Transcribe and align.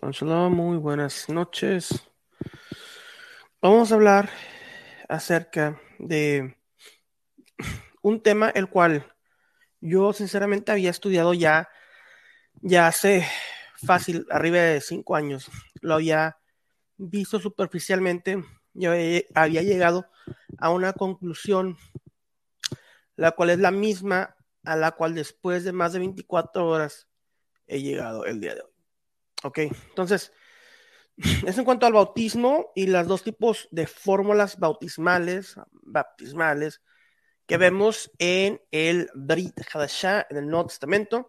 Shalom, 0.00 0.54
muy 0.54 0.78
buenas 0.78 1.28
noches. 1.28 2.08
Vamos 3.60 3.92
a 3.92 3.94
hablar 3.94 4.30
acerca 5.06 5.78
de 5.98 6.56
un 8.00 8.22
tema 8.22 8.48
el 8.48 8.70
cual 8.70 9.14
yo 9.80 10.14
sinceramente 10.14 10.72
había 10.72 10.88
estudiado 10.88 11.34
ya, 11.34 11.68
ya 12.62 12.86
hace 12.86 13.26
fácil, 13.84 14.26
arriba 14.30 14.58
de 14.60 14.80
cinco 14.80 15.14
años. 15.14 15.50
Lo 15.82 15.94
había 15.94 16.38
visto 16.96 17.38
superficialmente 17.38 18.42
y 18.74 18.86
había 19.34 19.62
llegado 19.62 20.06
a 20.58 20.70
una 20.70 20.94
conclusión, 20.94 21.76
la 23.16 23.32
cual 23.32 23.50
es 23.50 23.58
la 23.58 23.70
misma 23.70 24.36
a 24.64 24.74
la 24.74 24.92
cual 24.92 25.14
después 25.14 25.64
de 25.64 25.72
más 25.72 25.92
de 25.92 25.98
24 25.98 26.66
horas 26.66 27.08
he 27.66 27.82
llegado 27.82 28.24
el 28.24 28.40
día 28.40 28.54
de 28.54 28.62
hoy. 28.62 28.71
Ok, 29.44 29.58
entonces, 29.58 30.32
es 31.46 31.58
en 31.58 31.64
cuanto 31.64 31.86
al 31.86 31.92
bautismo 31.92 32.70
y 32.74 32.86
las 32.86 33.06
dos 33.06 33.22
tipos 33.22 33.68
de 33.70 33.86
fórmulas 33.86 34.58
bautismales, 34.58 35.56
baptismales, 35.72 36.80
que 37.46 37.56
vemos 37.56 38.10
en 38.18 38.60
el 38.70 39.10
Brit 39.14 39.60
Hadashah, 39.72 40.26
en 40.30 40.36
el 40.36 40.48
Nuevo 40.48 40.68
Testamento. 40.68 41.28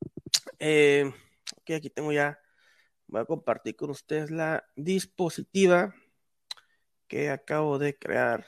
Eh, 0.60 1.04
ok, 1.56 1.70
aquí 1.70 1.88
tengo 1.88 2.10
ya, 2.10 2.40
voy 3.06 3.20
a 3.20 3.24
compartir 3.24 3.76
con 3.76 3.90
ustedes 3.90 4.28
la 4.30 4.64
dispositiva 4.74 5.94
que 7.06 7.30
acabo 7.30 7.78
de 7.78 7.96
crear. 7.96 8.44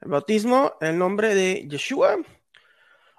El 0.00 0.10
bautismo, 0.10 0.74
el 0.80 0.98
nombre 0.98 1.34
de 1.36 1.66
Yeshua 1.68 2.16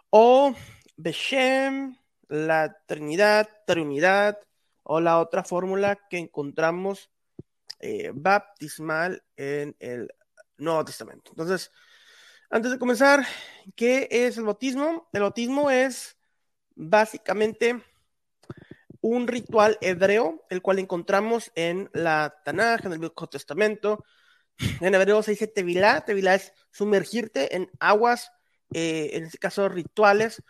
o 0.09 0.53
Beshem, 0.97 1.97
la 2.27 2.77
Trinidad, 2.85 3.49
Trinidad, 3.66 4.38
o 4.91 4.99
la 4.99 5.20
otra 5.20 5.43
fórmula 5.43 5.99
que 6.09 6.17
encontramos 6.17 7.11
eh, 7.80 8.09
baptismal 8.11 9.23
en 9.38 9.75
el 9.77 10.11
Nuevo 10.58 10.83
Testamento. 10.83 11.30
Entonces, 11.30 11.72
antes 12.50 12.72
de 12.72 12.80
comenzar, 12.80 13.23
¿qué 13.75 14.08
es 14.09 14.39
el 14.39 14.45
bautismo? 14.45 15.08
El 15.13 15.22
bautismo 15.22 15.69
es 15.69 16.17
básicamente 16.73 17.83
un 19.00 19.28
ritual 19.28 19.78
hebreo, 19.80 20.44
el 20.50 20.63
cual 20.63 20.80
encontramos 20.80 21.52
en 21.53 21.91
la 21.94 22.41
Tanaj, 22.44 22.88
en 22.88 22.94
el 22.94 23.00
Viejo 23.00 23.30
Testamento. 23.30 24.03
En 24.81 24.95
hebreo 24.95 25.22
se 25.22 25.31
dice 25.31 25.45
tevilá, 25.45 26.02
tevilá 26.02 26.33
es 26.33 26.52
sumergirte 26.72 27.56
en 27.56 27.69
aguas, 27.80 28.31
eh, 28.73 29.11
en 29.13 29.25
este 29.25 29.38
caso 29.38 29.69
rituales, 29.69 30.41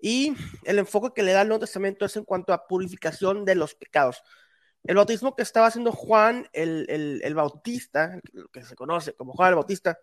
y 0.00 0.34
el 0.64 0.78
enfoque 0.78 1.12
que 1.14 1.22
le 1.22 1.32
da 1.32 1.42
el 1.42 1.48
Nuevo 1.48 1.60
Testamento 1.60 2.04
es 2.04 2.16
en 2.16 2.24
cuanto 2.24 2.52
a 2.52 2.66
purificación 2.66 3.44
de 3.44 3.56
los 3.56 3.74
pecados. 3.74 4.22
El 4.84 4.96
bautismo 4.96 5.34
que 5.34 5.42
estaba 5.42 5.66
haciendo 5.66 5.92
Juan 5.92 6.48
el, 6.52 7.20
el, 7.22 7.34
Bautista, 7.34 8.20
que 8.52 8.62
se 8.62 8.76
conoce 8.76 9.14
como 9.14 9.32
Juan 9.32 9.50
el 9.50 9.54
Bautista, 9.56 9.98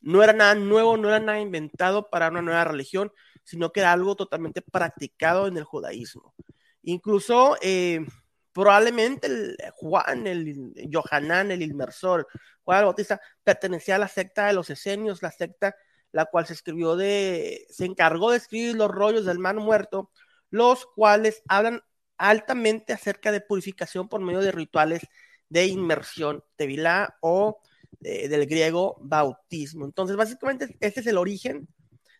no 0.00 0.22
era 0.22 0.32
nada 0.32 0.54
nuevo, 0.54 0.96
no 0.96 1.08
era 1.08 1.18
nada 1.18 1.40
inventado 1.40 2.08
para 2.08 2.28
una 2.28 2.40
nueva 2.40 2.64
religión, 2.64 3.12
sino 3.42 3.72
que 3.72 3.80
era 3.80 3.92
algo 3.92 4.14
totalmente 4.14 4.62
practicado 4.62 5.48
en 5.48 5.56
el 5.56 5.64
judaísmo. 5.64 6.34
Incluso 6.82 7.56
eh, 7.60 8.06
probablemente 8.52 9.26
el 9.26 9.56
Juan, 9.74 10.26
el 10.26 10.72
Johanán, 10.92 11.50
el 11.50 11.62
inmersor, 11.62 12.28
Juan 12.62 12.78
el 12.78 12.84
Bautista, 12.84 13.20
pertenecía 13.42 13.96
a 13.96 13.98
la 13.98 14.08
secta 14.08 14.46
de 14.46 14.52
los 14.52 14.70
esenios, 14.70 15.20
la 15.20 15.32
secta 15.32 15.74
la 16.12 16.26
cual 16.26 16.46
se 16.46 16.54
escribió 16.54 16.96
de, 16.96 17.66
se 17.70 17.84
encargó 17.84 18.30
de 18.30 18.38
escribir 18.38 18.76
los 18.76 18.90
rollos 18.90 19.24
del 19.26 19.38
man 19.38 19.56
muerto, 19.56 20.10
los 20.50 20.86
cuales 20.86 21.42
hablan 21.48 21.82
altamente 22.16 22.92
acerca 22.92 23.32
de 23.32 23.40
purificación 23.40 24.08
por 24.08 24.20
medio 24.20 24.40
de 24.40 24.52
rituales 24.52 25.02
de 25.48 25.66
inmersión, 25.66 26.44
tevilá 26.56 27.16
o 27.20 27.60
eh, 28.02 28.28
del 28.28 28.46
griego 28.46 28.96
bautismo. 29.00 29.84
Entonces, 29.84 30.16
básicamente, 30.16 30.76
este 30.80 31.00
es 31.00 31.06
el 31.06 31.18
origen 31.18 31.68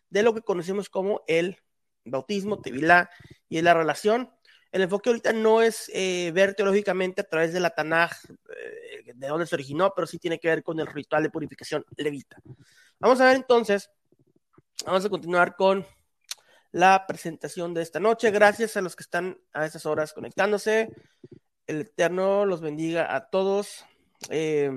de 0.09 0.23
lo 0.23 0.33
que 0.33 0.41
conocemos 0.41 0.89
como 0.89 1.23
el 1.27 1.57
bautismo, 2.05 2.61
tevilá, 2.61 3.09
y 3.47 3.61
la 3.61 3.73
relación. 3.73 4.31
El 4.71 4.83
enfoque 4.83 5.09
ahorita 5.09 5.33
no 5.33 5.61
es 5.61 5.89
eh, 5.93 6.31
ver 6.33 6.53
teológicamente 6.53 7.21
a 7.21 7.23
través 7.23 7.53
de 7.53 7.59
la 7.59 7.71
Tanaj, 7.71 8.11
eh, 8.29 9.13
de 9.13 9.27
dónde 9.27 9.47
se 9.47 9.55
originó, 9.55 9.93
pero 9.95 10.07
sí 10.07 10.19
tiene 10.19 10.39
que 10.39 10.47
ver 10.47 10.63
con 10.63 10.79
el 10.79 10.87
ritual 10.87 11.23
de 11.23 11.29
purificación 11.29 11.85
levita. 11.97 12.37
Vamos 13.01 13.21
a 13.21 13.27
ver 13.27 13.37
entonces, 13.37 13.89
vamos 14.85 15.05
a 15.05 15.09
continuar 15.09 15.55
con 15.55 15.87
la 16.73 17.07
presentación 17.07 17.73
de 17.73 17.81
esta 17.81 18.01
noche. 18.01 18.29
Gracias 18.29 18.75
a 18.75 18.81
los 18.81 18.97
que 18.97 19.03
están 19.03 19.39
a 19.53 19.65
estas 19.65 19.85
horas 19.85 20.11
conectándose. 20.11 20.89
El 21.65 21.81
Eterno 21.81 22.45
los 22.45 22.59
bendiga 22.59 23.15
a 23.15 23.29
todos. 23.29 23.85
Eh, 24.29 24.69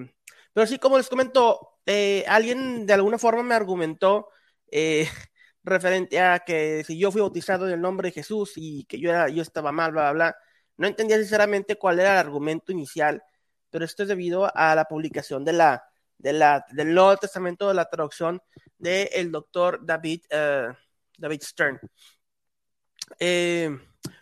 pero 0.52 0.68
sí, 0.68 0.78
como 0.78 0.98
les 0.98 1.08
comento, 1.08 1.80
eh, 1.84 2.24
alguien 2.28 2.86
de 2.86 2.92
alguna 2.92 3.18
forma 3.18 3.42
me 3.42 3.56
argumentó 3.56 4.28
eh, 4.70 5.08
referente 5.64 6.20
a 6.20 6.38
que 6.46 6.84
si 6.86 6.96
yo 6.96 7.10
fui 7.10 7.22
bautizado 7.22 7.66
en 7.66 7.74
el 7.74 7.80
nombre 7.80 8.10
de 8.10 8.12
Jesús 8.12 8.52
y 8.54 8.84
que 8.84 9.00
yo, 9.00 9.10
era, 9.10 9.28
yo 9.30 9.42
estaba 9.42 9.72
mal, 9.72 9.90
bla, 9.90 10.12
bla, 10.12 10.12
bla. 10.12 10.36
No 10.76 10.86
entendía 10.86 11.18
sinceramente 11.18 11.74
cuál 11.74 11.98
era 11.98 12.12
el 12.12 12.18
argumento 12.18 12.70
inicial, 12.70 13.20
pero 13.68 13.84
esto 13.84 14.04
es 14.04 14.08
debido 14.08 14.48
a 14.56 14.76
la 14.76 14.84
publicación 14.84 15.44
de 15.44 15.54
la 15.54 15.91
de 16.22 16.32
la, 16.32 16.64
del 16.70 16.94
Nuevo 16.94 17.16
Testamento 17.16 17.66
de 17.66 17.74
la 17.74 17.90
traducción 17.90 18.40
del 18.78 19.08
el 19.12 19.32
doctor 19.32 19.80
David, 19.82 20.22
uh, 20.30 20.72
David 21.18 21.42
Stern. 21.42 21.80
Eh, 23.18 23.76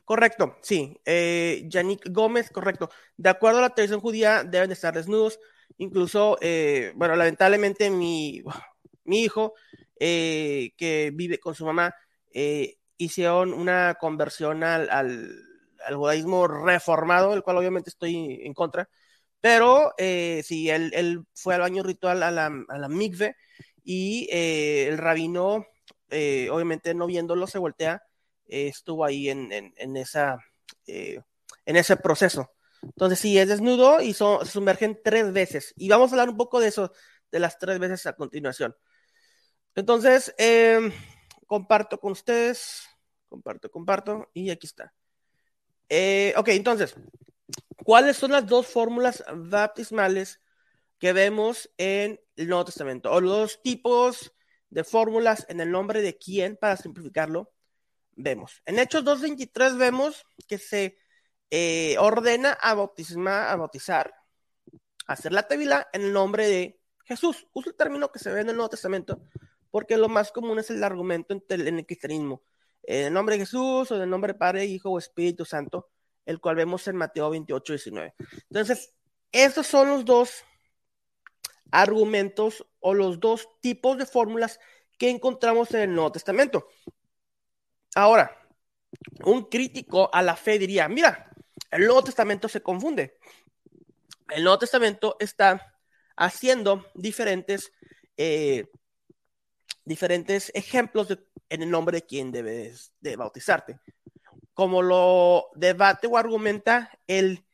correcto, 0.04 0.56
sí. 0.62 0.98
Eh, 1.04 1.64
Yannick 1.66 2.08
Gómez, 2.10 2.50
correcto. 2.50 2.88
De 3.16 3.28
acuerdo 3.28 3.58
a 3.58 3.62
la 3.62 3.74
tradición 3.74 4.00
judía, 4.00 4.44
deben 4.44 4.72
estar 4.72 4.94
desnudos. 4.94 5.38
Incluso, 5.76 6.38
eh, 6.40 6.92
bueno, 6.96 7.14
lamentablemente 7.16 7.90
mi, 7.90 8.42
mi 9.04 9.22
hijo, 9.22 9.52
eh, 9.98 10.72
que 10.76 11.12
vive 11.14 11.38
con 11.38 11.54
su 11.54 11.66
mamá, 11.66 11.94
hicieron 12.96 13.52
una 13.52 13.96
conversión 14.00 14.64
al, 14.64 14.88
al, 14.90 15.30
al 15.84 15.96
judaísmo 15.96 16.48
reformado, 16.48 17.34
el 17.34 17.42
cual 17.42 17.58
obviamente 17.58 17.90
estoy 17.90 18.40
en 18.42 18.54
contra. 18.54 18.88
Pero 19.40 19.94
eh, 19.98 20.42
sí, 20.44 20.68
él, 20.68 21.24
fue 21.34 21.54
al 21.54 21.62
baño 21.62 21.82
ritual 21.82 22.22
a 22.22 22.30
la, 22.30 22.52
a 22.68 22.78
la 22.78 22.88
mikve 22.88 23.36
y 23.84 24.28
eh, 24.30 24.88
el 24.88 24.98
rabino, 24.98 25.66
eh, 26.10 26.48
obviamente 26.50 26.94
no 26.94 27.06
viéndolo, 27.06 27.46
se 27.46 27.58
voltea, 27.58 28.02
eh, 28.46 28.68
estuvo 28.68 29.04
ahí 29.04 29.28
en, 29.30 29.50
ese 31.66 31.96
proceso. 31.96 32.52
Entonces, 32.82 33.18
sí, 33.18 33.38
es 33.38 33.48
desnudo 33.48 34.00
y 34.00 34.14
se 34.14 34.24
sumergen 34.44 35.00
tres 35.02 35.32
veces. 35.32 35.74
Y 35.76 35.88
vamos 35.88 36.10
a 36.10 36.14
hablar 36.14 36.30
un 36.30 36.36
poco 36.36 36.60
de 36.60 36.68
eso, 36.68 36.92
de 37.30 37.40
las 37.40 37.58
tres 37.58 37.78
veces 37.78 38.06
a 38.06 38.14
continuación. 38.14 38.74
Entonces, 39.74 40.34
em, 40.38 40.92
comparto 41.46 41.98
con 41.98 42.12
ustedes, 42.12 42.84
comparto, 43.28 43.70
comparto, 43.70 44.30
y 44.34 44.50
aquí 44.50 44.66
está. 44.66 44.92
Ok, 46.36 46.48
entonces, 46.48 46.94
¿Cuáles 47.84 48.16
son 48.16 48.32
las 48.32 48.46
dos 48.46 48.66
fórmulas 48.66 49.24
baptismales 49.34 50.40
que 50.98 51.12
vemos 51.12 51.70
en 51.78 52.20
el 52.36 52.48
Nuevo 52.48 52.66
Testamento? 52.66 53.10
O 53.10 53.20
los 53.20 53.30
dos 53.30 53.62
tipos 53.62 54.32
de 54.68 54.84
fórmulas 54.84 55.46
en 55.48 55.60
el 55.60 55.70
nombre 55.70 56.02
de 56.02 56.18
quién, 56.18 56.56
para 56.56 56.76
simplificarlo, 56.76 57.52
vemos. 58.12 58.62
En 58.66 58.78
Hechos 58.78 59.04
2.23 59.04 59.78
vemos 59.78 60.24
que 60.46 60.58
se 60.58 60.98
eh, 61.50 61.96
ordena 61.98 62.52
a, 62.52 62.74
bautismar, 62.74 63.48
a 63.48 63.56
bautizar, 63.56 64.14
a 65.06 65.12
hacer 65.14 65.32
la 65.32 65.48
tevila 65.48 65.88
en 65.92 66.02
el 66.02 66.12
nombre 66.12 66.46
de 66.46 66.80
Jesús. 67.04 67.46
Uso 67.52 67.70
el 67.70 67.76
término 67.76 68.12
que 68.12 68.18
se 68.18 68.30
ve 68.30 68.40
en 68.42 68.50
el 68.50 68.56
Nuevo 68.56 68.70
Testamento 68.70 69.22
porque 69.70 69.96
lo 69.96 70.08
más 70.08 70.32
común 70.32 70.58
es 70.58 70.70
el 70.70 70.82
argumento 70.82 71.34
en 71.48 71.78
el 71.78 71.86
cristianismo. 71.86 72.42
En 72.82 73.06
el 73.06 73.12
nombre 73.12 73.36
de 73.36 73.40
Jesús 73.40 73.90
o 73.90 73.96
en 73.96 74.02
el 74.02 74.10
nombre 74.10 74.32
de 74.32 74.38
Padre, 74.38 74.64
Hijo 74.64 74.90
o 74.90 74.98
Espíritu 74.98 75.44
Santo 75.44 75.88
el 76.26 76.40
cual 76.40 76.56
vemos 76.56 76.86
en 76.88 76.96
Mateo 76.96 77.30
28, 77.30 77.72
19. 77.72 78.14
Entonces, 78.50 78.94
estos 79.32 79.66
son 79.66 79.88
los 79.88 80.04
dos 80.04 80.44
argumentos 81.70 82.66
o 82.80 82.94
los 82.94 83.20
dos 83.20 83.48
tipos 83.60 83.96
de 83.96 84.06
fórmulas 84.06 84.58
que 84.98 85.10
encontramos 85.10 85.72
en 85.72 85.80
el 85.80 85.94
Nuevo 85.94 86.12
Testamento. 86.12 86.68
Ahora, 87.94 88.36
un 89.24 89.44
crítico 89.44 90.10
a 90.12 90.22
la 90.22 90.36
fe 90.36 90.58
diría, 90.58 90.88
mira, 90.88 91.30
el 91.70 91.86
Nuevo 91.86 92.04
Testamento 92.04 92.48
se 92.48 92.62
confunde. 92.62 93.18
El 94.28 94.44
Nuevo 94.44 94.58
Testamento 94.58 95.16
está 95.20 95.74
haciendo 96.16 96.86
diferentes, 96.94 97.72
eh, 98.16 98.68
diferentes 99.84 100.50
ejemplos 100.54 101.08
en 101.48 101.62
el 101.62 101.70
nombre 101.70 101.98
de 101.98 102.06
quien 102.06 102.30
debes 102.30 102.92
de 103.00 103.16
bautizarte 103.16 103.80
como 104.60 104.82
lo 104.82 105.48
debate 105.54 106.06
o 106.06 106.18
argumenta 106.18 106.90
el 107.06 107.46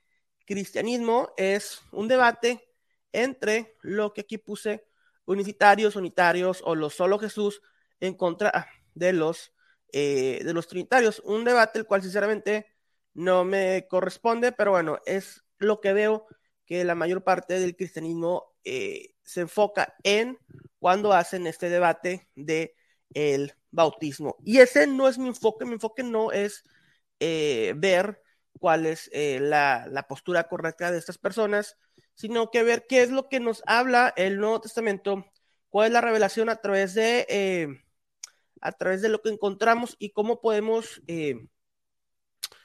cristianismo, 0.45 1.33
es 1.37 1.83
un 1.93 2.09
debate 2.09 2.69
entre 3.13 3.77
lo 3.83 4.13
que 4.13 4.23
aquí 4.23 4.39
puse, 4.39 4.89
unicitarios, 5.25 5.95
unitarios 5.95 6.63
o 6.65 6.75
los 6.75 6.95
solo 6.95 7.21
Jesús 7.21 7.63
en 8.01 8.15
contra 8.15 8.67
de 8.97 9.13
los, 9.13 9.53
eh, 9.93 10.41
de 10.43 10.53
los 10.53 10.67
trinitarios. 10.67 11.23
Un 11.25 11.45
debate 11.45 11.79
el 11.79 11.87
cual 11.87 12.03
sinceramente 12.03 12.67
no 13.15 13.45
me 13.45 13.87
corresponde, 13.89 14.51
pero 14.51 14.73
bueno, 14.73 14.99
es 15.07 15.45
lo 15.59 15.81
que 15.81 15.93
veo 15.93 16.27
que 16.65 16.83
la 16.83 16.97
mayor 16.97 17.23
parte 17.23 17.61
del 17.61 17.77
cristianismo 17.77 18.53
eh, 18.65 19.15
se 19.23 19.43
enfoca 19.43 19.95
en 20.03 20.41
cuando 20.81 21.13
hacen 21.13 21.47
este 21.47 21.69
debate 21.69 22.27
de 22.35 22.75
el 23.15 23.55
bautismo. 23.71 24.39
Y 24.45 24.59
ese 24.59 24.89
no 24.89 25.07
es 25.07 25.19
mi 25.19 25.29
enfoque, 25.29 25.65
mi 25.65 25.75
enfoque 25.75 26.03
no 26.03 26.33
es 26.33 26.65
eh, 27.21 27.75
ver 27.77 28.23
cuál 28.59 28.87
es 28.87 29.11
eh, 29.13 29.39
la, 29.41 29.87
la, 29.91 30.07
postura 30.09 30.49
correcta 30.49 30.91
de 30.91 30.99
estas 30.99 31.19
personas, 31.19 31.77
sino 32.15 32.51
que 32.51 32.63
ver 32.63 32.87
qué 32.89 33.03
es 33.03 33.11
lo 33.11 33.29
que 33.29 33.41
nos 33.41 33.63
habla 33.67 34.13
el 34.17 34.39
Nuevo 34.39 34.61
Testamento, 34.61 35.27
cuál 35.69 35.89
es 35.89 35.93
la 35.93 36.01
revelación 36.01 36.49
a 36.49 36.57
través 36.57 36.95
de, 36.95 37.83
a 38.61 38.73
través 38.73 39.03
de 39.03 39.09
lo 39.09 39.21
que 39.21 39.29
encontramos 39.29 39.97
y 39.99 40.11
cómo 40.11 40.41
podemos 40.41 41.03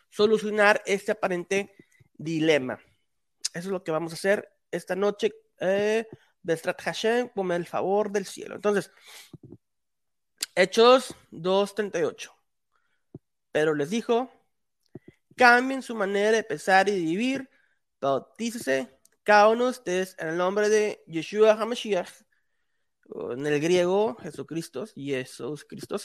solucionar 0.10 0.82
este 0.86 1.12
aparente 1.12 1.74
dilema. 2.14 2.80
Eso 3.54 3.68
es 3.68 3.72
lo 3.72 3.84
que 3.84 3.92
vamos 3.92 4.14
a 4.14 4.16
hacer 4.16 4.50
esta 4.70 4.96
noche. 4.96 5.34
Eh, 5.60 6.08
Hashem, 6.80 7.30
con 7.30 7.52
el 7.52 7.66
favor 7.66 8.12
del 8.12 8.26
cielo. 8.26 8.56
Entonces, 8.56 8.92
Hechos 10.56 11.16
2.38. 11.32 12.32
Pero 13.52 13.76
les 13.76 13.90
dijo, 13.90 14.32
cambien 15.42 15.82
su 15.82 15.96
manera 15.96 16.34
de 16.38 16.44
pensar 16.44 16.88
y 16.88 16.92
de 16.92 17.00
vivir, 17.00 17.50
bautícese 18.00 18.96
cada 19.24 19.50
uno 19.50 19.64
de 19.64 19.72
ustedes 19.72 20.16
en 20.20 20.28
el 20.28 20.38
nombre 20.38 20.70
de 20.70 21.04
Yeshua 21.08 21.54
HaMashiach, 21.54 22.12
en 23.32 23.48
el 23.48 23.60
griego 23.60 24.16
Jesucristo, 24.22 24.86
Jesús 24.94 25.66
Cristo. 25.68 25.96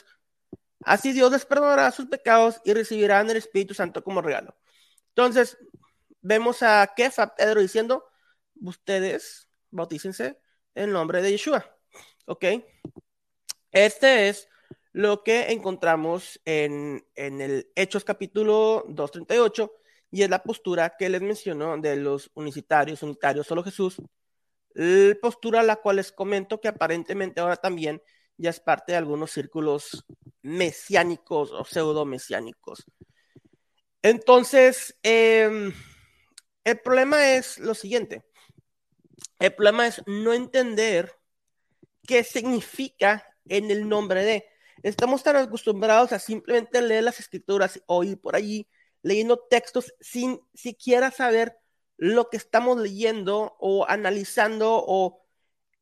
Así 0.81 1.12
Dios 1.12 1.31
les 1.31 1.44
perdonará 1.44 1.91
sus 1.91 2.06
pecados 2.06 2.62
y 2.65 2.73
recibirán 2.73 3.29
el 3.29 3.37
Espíritu 3.37 3.75
Santo 3.75 4.03
como 4.03 4.23
regalo. 4.23 4.56
Entonces, 5.09 5.59
vemos 6.23 6.62
a 6.62 6.94
Kefa, 6.97 7.35
Pedro, 7.35 7.61
diciendo, 7.61 8.06
ustedes 8.55 9.50
bautícense 9.71 10.41
en 10.75 10.93
nombre 10.93 11.21
de 11.21 11.33
Yeshua. 11.33 11.77
¿Ok? 12.25 12.44
Este 13.71 14.31
es 14.31 14.49
lo 14.96 15.22
que 15.22 15.52
encontramos 15.52 16.40
en, 16.46 17.06
en 17.16 17.43
el 17.43 17.70
Hechos 17.75 18.02
capítulo 18.02 18.82
238 18.88 19.70
y 20.10 20.22
es 20.22 20.31
la 20.31 20.43
postura 20.43 20.96
que 20.98 21.10
les 21.10 21.20
mencionó 21.20 21.76
de 21.76 21.96
los 21.96 22.31
unicitarios, 22.32 23.02
unitarios, 23.02 23.46
solo 23.46 23.62
Jesús. 23.62 23.96
La 24.72 25.14
postura 25.20 25.60
a 25.60 25.64
la 25.64 25.76
cual 25.76 25.96
les 25.96 26.12
comento 26.12 26.62
que 26.62 26.69
aparentemente 26.69 27.43
ahora 27.43 27.56
también 27.56 28.02
ya 28.38 28.48
es 28.48 28.58
parte 28.58 28.93
de 28.93 28.96
algunos 28.96 29.32
círculos 29.32 30.06
mesiánicos 30.40 31.52
o 31.52 31.62
pseudo 31.66 32.06
mesiánicos. 32.06 32.82
Entonces, 34.00 34.96
eh, 35.02 35.75
el 36.64 36.81
problema 36.81 37.34
es 37.34 37.58
lo 37.58 37.75
siguiente. 37.75 38.25
El 39.40 39.54
problema 39.54 39.88
es 39.88 40.02
no 40.06 40.32
entender 40.32 41.12
qué 42.06 42.25
significa 42.25 43.22
en 43.46 43.70
el 43.70 43.87
nombre 43.87 44.25
de. 44.25 44.56
Estamos 44.82 45.23
tan 45.23 45.37
acostumbrados 45.37 46.12
a 46.12 46.19
simplemente 46.19 46.81
leer 46.82 47.05
las 47.05 47.20
escrituras 47.20 47.82
o 47.87 48.05
ir 48.05 48.20
por 48.20 48.37
allí 48.37 48.69
leyendo 49.02 49.38
textos 49.38 49.94
sin 50.00 50.40
siquiera 50.52 51.11
saber 51.11 51.56
lo 51.96 52.28
que 52.28 52.37
estamos 52.37 52.78
leyendo 52.78 53.56
o 53.61 53.87
analizando 53.88 54.84
o 54.87 55.25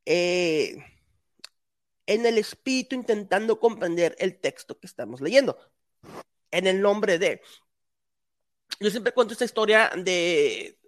eh, 0.05 0.77
en 2.07 2.27
el 2.27 2.39
espíritu 2.39 2.95
intentando 2.95 3.59
comprender 3.59 4.15
el 4.19 4.39
texto 4.41 4.79
que 4.79 4.87
estamos 4.87 5.21
leyendo. 5.21 5.59
En 6.51 6.67
el 6.67 6.81
nombre 6.81 7.19
de. 7.19 7.41
Yo 8.79 8.91
siempre 8.91 9.13
cuento 9.13 9.33
esta 9.33 9.45
historia 9.45 9.91
de 9.97 10.79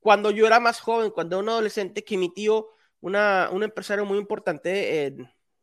cuando 0.00 0.30
yo 0.30 0.46
era 0.46 0.60
más 0.60 0.80
joven, 0.80 1.10
cuando 1.10 1.36
era 1.36 1.42
un 1.42 1.48
adolescente, 1.48 2.04
que 2.04 2.18
mi 2.18 2.32
tío, 2.32 2.68
una, 3.00 3.48
un 3.52 3.62
empresario 3.62 4.04
muy 4.04 4.18
importante 4.18 5.06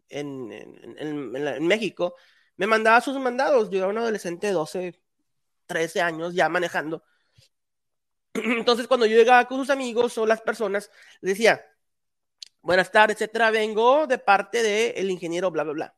en, 0.09 0.51
en, 0.51 1.35
en, 1.35 1.67
México, 1.67 2.15
me 2.57 2.67
mandaba 2.67 3.01
sus 3.01 3.17
mandados. 3.19 3.69
Yo 3.69 3.79
era 3.79 3.87
un 3.87 3.97
adolescente 3.97 4.47
de 4.47 4.53
12, 4.53 5.01
13 5.65 6.01
años 6.01 6.33
ya 6.33 6.49
manejando. 6.49 7.03
Entonces, 8.33 8.87
cuando 8.87 9.05
yo 9.05 9.17
llegaba 9.17 9.47
con 9.47 9.59
sus 9.59 9.69
amigos 9.69 10.17
o 10.17 10.25
las 10.25 10.41
personas, 10.41 10.91
decía, 11.21 11.65
buenas 12.61 12.91
tardes, 12.91 13.17
etcétera, 13.17 13.51
vengo 13.51 14.07
de 14.07 14.17
parte 14.19 14.63
del 14.63 15.09
ingeniero, 15.11 15.51
bla, 15.51 15.63
bla, 15.63 15.73
bla. 15.73 15.97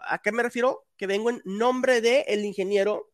¿A 0.00 0.18
qué 0.22 0.32
me 0.32 0.42
refiero? 0.42 0.86
Que 0.96 1.06
vengo 1.06 1.30
en 1.30 1.42
nombre 1.44 2.00
del 2.00 2.24
el 2.26 2.44
ingeniero 2.44 3.12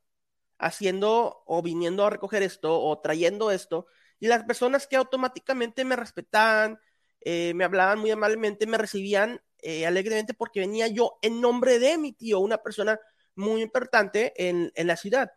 haciendo 0.59 1.43
o 1.47 1.63
viniendo 1.63 2.07
a 2.07 2.11
recoger 2.11 2.43
esto 2.43 2.81
o 2.81 3.01
trayendo 3.01 3.51
esto, 3.51 3.87
y 4.21 4.29
las 4.29 4.45
personas 4.45 4.87
que 4.87 4.97
automáticamente 4.97 5.85
me 5.85 5.97
respetaban, 5.97 6.79
eh, 7.21 7.53
me 7.55 7.65
hablaban 7.65 7.99
muy 7.99 8.13
amablemente, 8.13 8.67
me 8.67 8.79
recibían 8.79 9.41
eh, 9.63 9.87
alegremente 9.87 10.35
porque 10.35 10.61
venía 10.61 10.89
yo 10.89 11.19
en 11.23 11.41
nombre 11.41 11.79
de 11.79 11.99
mi 11.99 12.13
tío, 12.13 12.41
una 12.41 12.59
persona 12.59 13.01
muy 13.35 13.63
importante 13.63 14.33
en, 14.37 14.73
en 14.75 14.87
la 14.87 14.97
ciudad. 14.97 15.33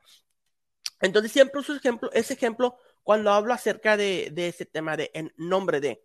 Entonces 1.02 1.32
siempre 1.32 1.60
uso 1.60 1.76
ejemplo, 1.76 2.12
ese 2.14 2.34
ejemplo 2.34 2.78
cuando 3.04 3.32
hablo 3.32 3.54
acerca 3.54 3.98
de, 3.98 4.30
de 4.34 4.48
ese 4.48 4.66
tema 4.66 4.98
de 4.98 5.12
en 5.14 5.32
nombre 5.38 5.80
de. 5.80 6.04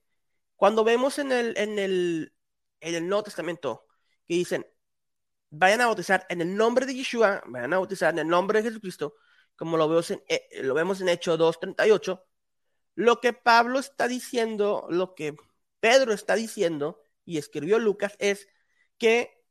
Cuando 0.57 0.85
vemos 0.85 1.19
en 1.19 1.33
el, 1.33 1.57
en 1.57 1.79
el, 1.79 2.35
en 2.81 2.95
el 2.95 3.09
Nuevo 3.09 3.25
Testamento 3.25 3.87
que 4.29 4.35
dicen, 4.35 4.67
vayan 5.51 5.81
a 5.81 5.87
bautizar 5.87 6.27
en 6.29 6.43
el 6.43 6.55
nombre 6.57 6.87
de 6.87 6.95
Yeshua, 6.95 7.43
vayan 7.47 7.73
a 7.73 7.79
bautizar 7.79 8.13
en 8.13 8.21
el 8.21 8.29
nombre 8.29 8.63
de 8.63 8.69
Jesucristo, 8.69 9.15
como 9.57 9.77
lo 9.77 9.89
vemos 9.89 10.11
en, 10.11 10.23
eh, 10.29 10.49
lo 10.63 10.75
vemos 10.75 11.01
en 11.01 11.09
Hechos 11.09 11.39
2.38, 11.39 12.23
lo 12.97 13.21
que 13.21 13.33
Pablo 13.33 13.79
está 13.79 14.07
diciendo, 14.09 14.87
lo 14.91 15.15
que 15.15 15.37
Pedro 15.81 16.13
está 16.13 16.35
diciendo 16.35 17.03
y 17.31 17.39
escribió 17.39 17.79
Lucas 17.79 18.17
es 18.19 18.49
que 18.99 19.45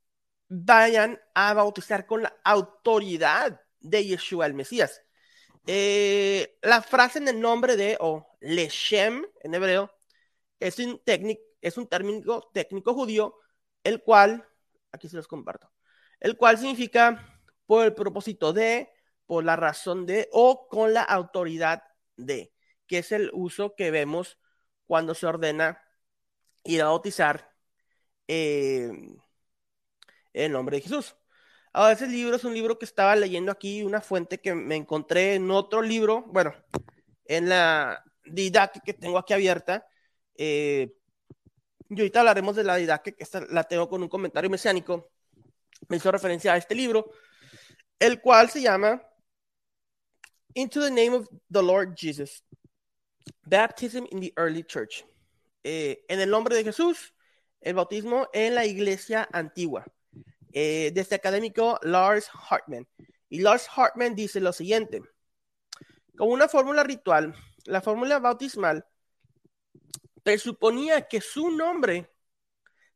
vayan 0.49 1.17
a 1.33 1.53
bautizar 1.53 2.05
con 2.05 2.23
la 2.23 2.35
autoridad 2.43 3.61
de 3.79 4.05
Yeshua 4.05 4.47
el 4.47 4.53
Mesías. 4.53 5.01
Eh, 5.65 6.57
la 6.61 6.81
frase 6.81 7.19
en 7.19 7.29
el 7.29 7.39
nombre 7.39 7.77
de, 7.77 7.95
o 8.01 8.27
Leshem 8.41 9.25
en 9.41 9.53
hebreo, 9.53 9.89
es 10.59 10.77
un, 10.79 11.01
es 11.61 11.77
un 11.77 11.87
término 11.87 12.41
técnico 12.53 12.93
judío, 12.93 13.37
el 13.85 14.03
cual, 14.03 14.45
aquí 14.91 15.07
se 15.07 15.15
los 15.15 15.27
comparto, 15.27 15.71
el 16.19 16.35
cual 16.35 16.57
significa 16.57 17.41
por 17.65 17.85
el 17.85 17.93
propósito 17.93 18.51
de, 18.51 18.91
por 19.25 19.45
la 19.45 19.55
razón 19.55 20.05
de 20.05 20.27
o 20.33 20.67
con 20.67 20.93
la 20.93 21.03
autoridad 21.03 21.83
de, 22.17 22.51
que 22.87 22.97
es 22.97 23.13
el 23.13 23.29
uso 23.31 23.73
que 23.75 23.89
vemos 23.89 24.37
cuando 24.85 25.13
se 25.13 25.27
ordena 25.27 25.81
ir 26.65 26.81
a 26.81 26.85
bautizar 26.85 27.48
eh, 28.29 28.91
en 30.33 30.51
nombre 30.51 30.77
de 30.77 30.83
Jesús. 30.83 31.15
Ahora, 31.73 31.93
ese 31.93 32.07
libro 32.07 32.35
es 32.35 32.43
un 32.43 32.53
libro 32.53 32.77
que 32.77 32.85
estaba 32.85 33.15
leyendo 33.15 33.51
aquí, 33.51 33.83
una 33.83 34.01
fuente 34.01 34.39
que 34.39 34.53
me 34.53 34.75
encontré 34.75 35.35
en 35.35 35.49
otro 35.51 35.81
libro, 35.81 36.23
bueno, 36.27 36.53
en 37.25 37.49
la 37.49 38.03
didáctica 38.25 38.85
que 38.85 38.93
tengo 38.93 39.17
aquí 39.17 39.33
abierta. 39.33 39.87
Eh, 40.35 40.93
y 41.89 41.99
ahorita 41.99 42.19
hablaremos 42.19 42.55
de 42.55 42.63
la 42.63 42.75
didáctica, 42.75 43.17
que 43.17 43.23
esta 43.23 43.41
la 43.49 43.63
tengo 43.63 43.89
con 43.89 44.03
un 44.03 44.09
comentario 44.09 44.49
mesiánico 44.49 45.11
me 45.87 45.97
hizo 45.97 46.11
referencia 46.11 46.53
a 46.53 46.57
este 46.57 46.75
libro, 46.75 47.11
el 47.97 48.21
cual 48.21 48.49
se 48.49 48.61
llama 48.61 49.01
Into 50.53 50.81
the 50.81 50.91
Name 50.91 51.15
of 51.15 51.27
the 51.49 51.63
Lord 51.63 51.95
Jesus, 51.95 52.43
Baptism 53.43 54.05
in 54.11 54.19
the 54.19 54.33
Early 54.35 54.63
Church. 54.63 55.05
Eh, 55.63 56.05
en 56.07 56.19
el 56.19 56.29
nombre 56.29 56.55
de 56.55 56.63
Jesús, 56.63 57.13
el 57.61 57.73
bautismo 57.73 58.29
en 58.33 58.55
la 58.55 58.65
iglesia 58.65 59.27
antigua. 59.31 59.85
Eh, 60.51 60.91
de 60.93 61.01
este 61.01 61.15
académico 61.15 61.79
Lars 61.83 62.29
Hartman. 62.49 62.87
Y 63.29 63.41
Lars 63.41 63.67
Hartman 63.75 64.15
dice 64.15 64.39
lo 64.39 64.51
siguiente. 64.51 65.01
Como 66.17 66.31
una 66.31 66.47
fórmula 66.47 66.83
ritual, 66.83 67.35
la 67.65 67.81
fórmula 67.81 68.19
bautismal 68.19 68.85
presuponía 70.23 71.07
que 71.07 71.21
su 71.21 71.51
nombre 71.51 72.09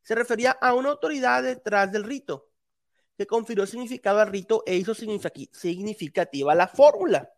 se 0.02 0.16
refería 0.16 0.52
a 0.52 0.74
una 0.74 0.90
autoridad 0.90 1.44
detrás 1.44 1.92
del 1.92 2.04
rito, 2.04 2.50
que 3.18 3.28
confirió 3.28 3.66
significado 3.66 4.20
al 4.20 4.28
rito 4.28 4.64
e 4.66 4.76
hizo 4.76 4.94
significativa 4.94 6.56
la 6.56 6.68
fórmula. 6.68 7.32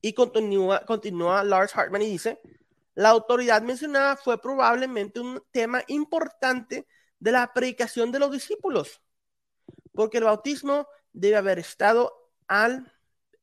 Y 0.00 0.12
continúa, 0.14 0.84
continúa 0.86 1.42
Lars 1.42 1.76
Hartman 1.76 2.02
y 2.02 2.06
dice, 2.06 2.40
la 2.98 3.10
autoridad 3.10 3.62
mencionada 3.62 4.16
fue 4.16 4.42
probablemente 4.42 5.20
un 5.20 5.40
tema 5.52 5.84
importante 5.86 6.88
de 7.20 7.30
la 7.30 7.52
predicación 7.52 8.10
de 8.10 8.18
los 8.18 8.32
discípulos, 8.32 9.00
porque 9.92 10.18
el 10.18 10.24
bautismo 10.24 10.88
debe 11.12 11.36
haber 11.36 11.60
estado 11.60 12.12
al 12.48 12.92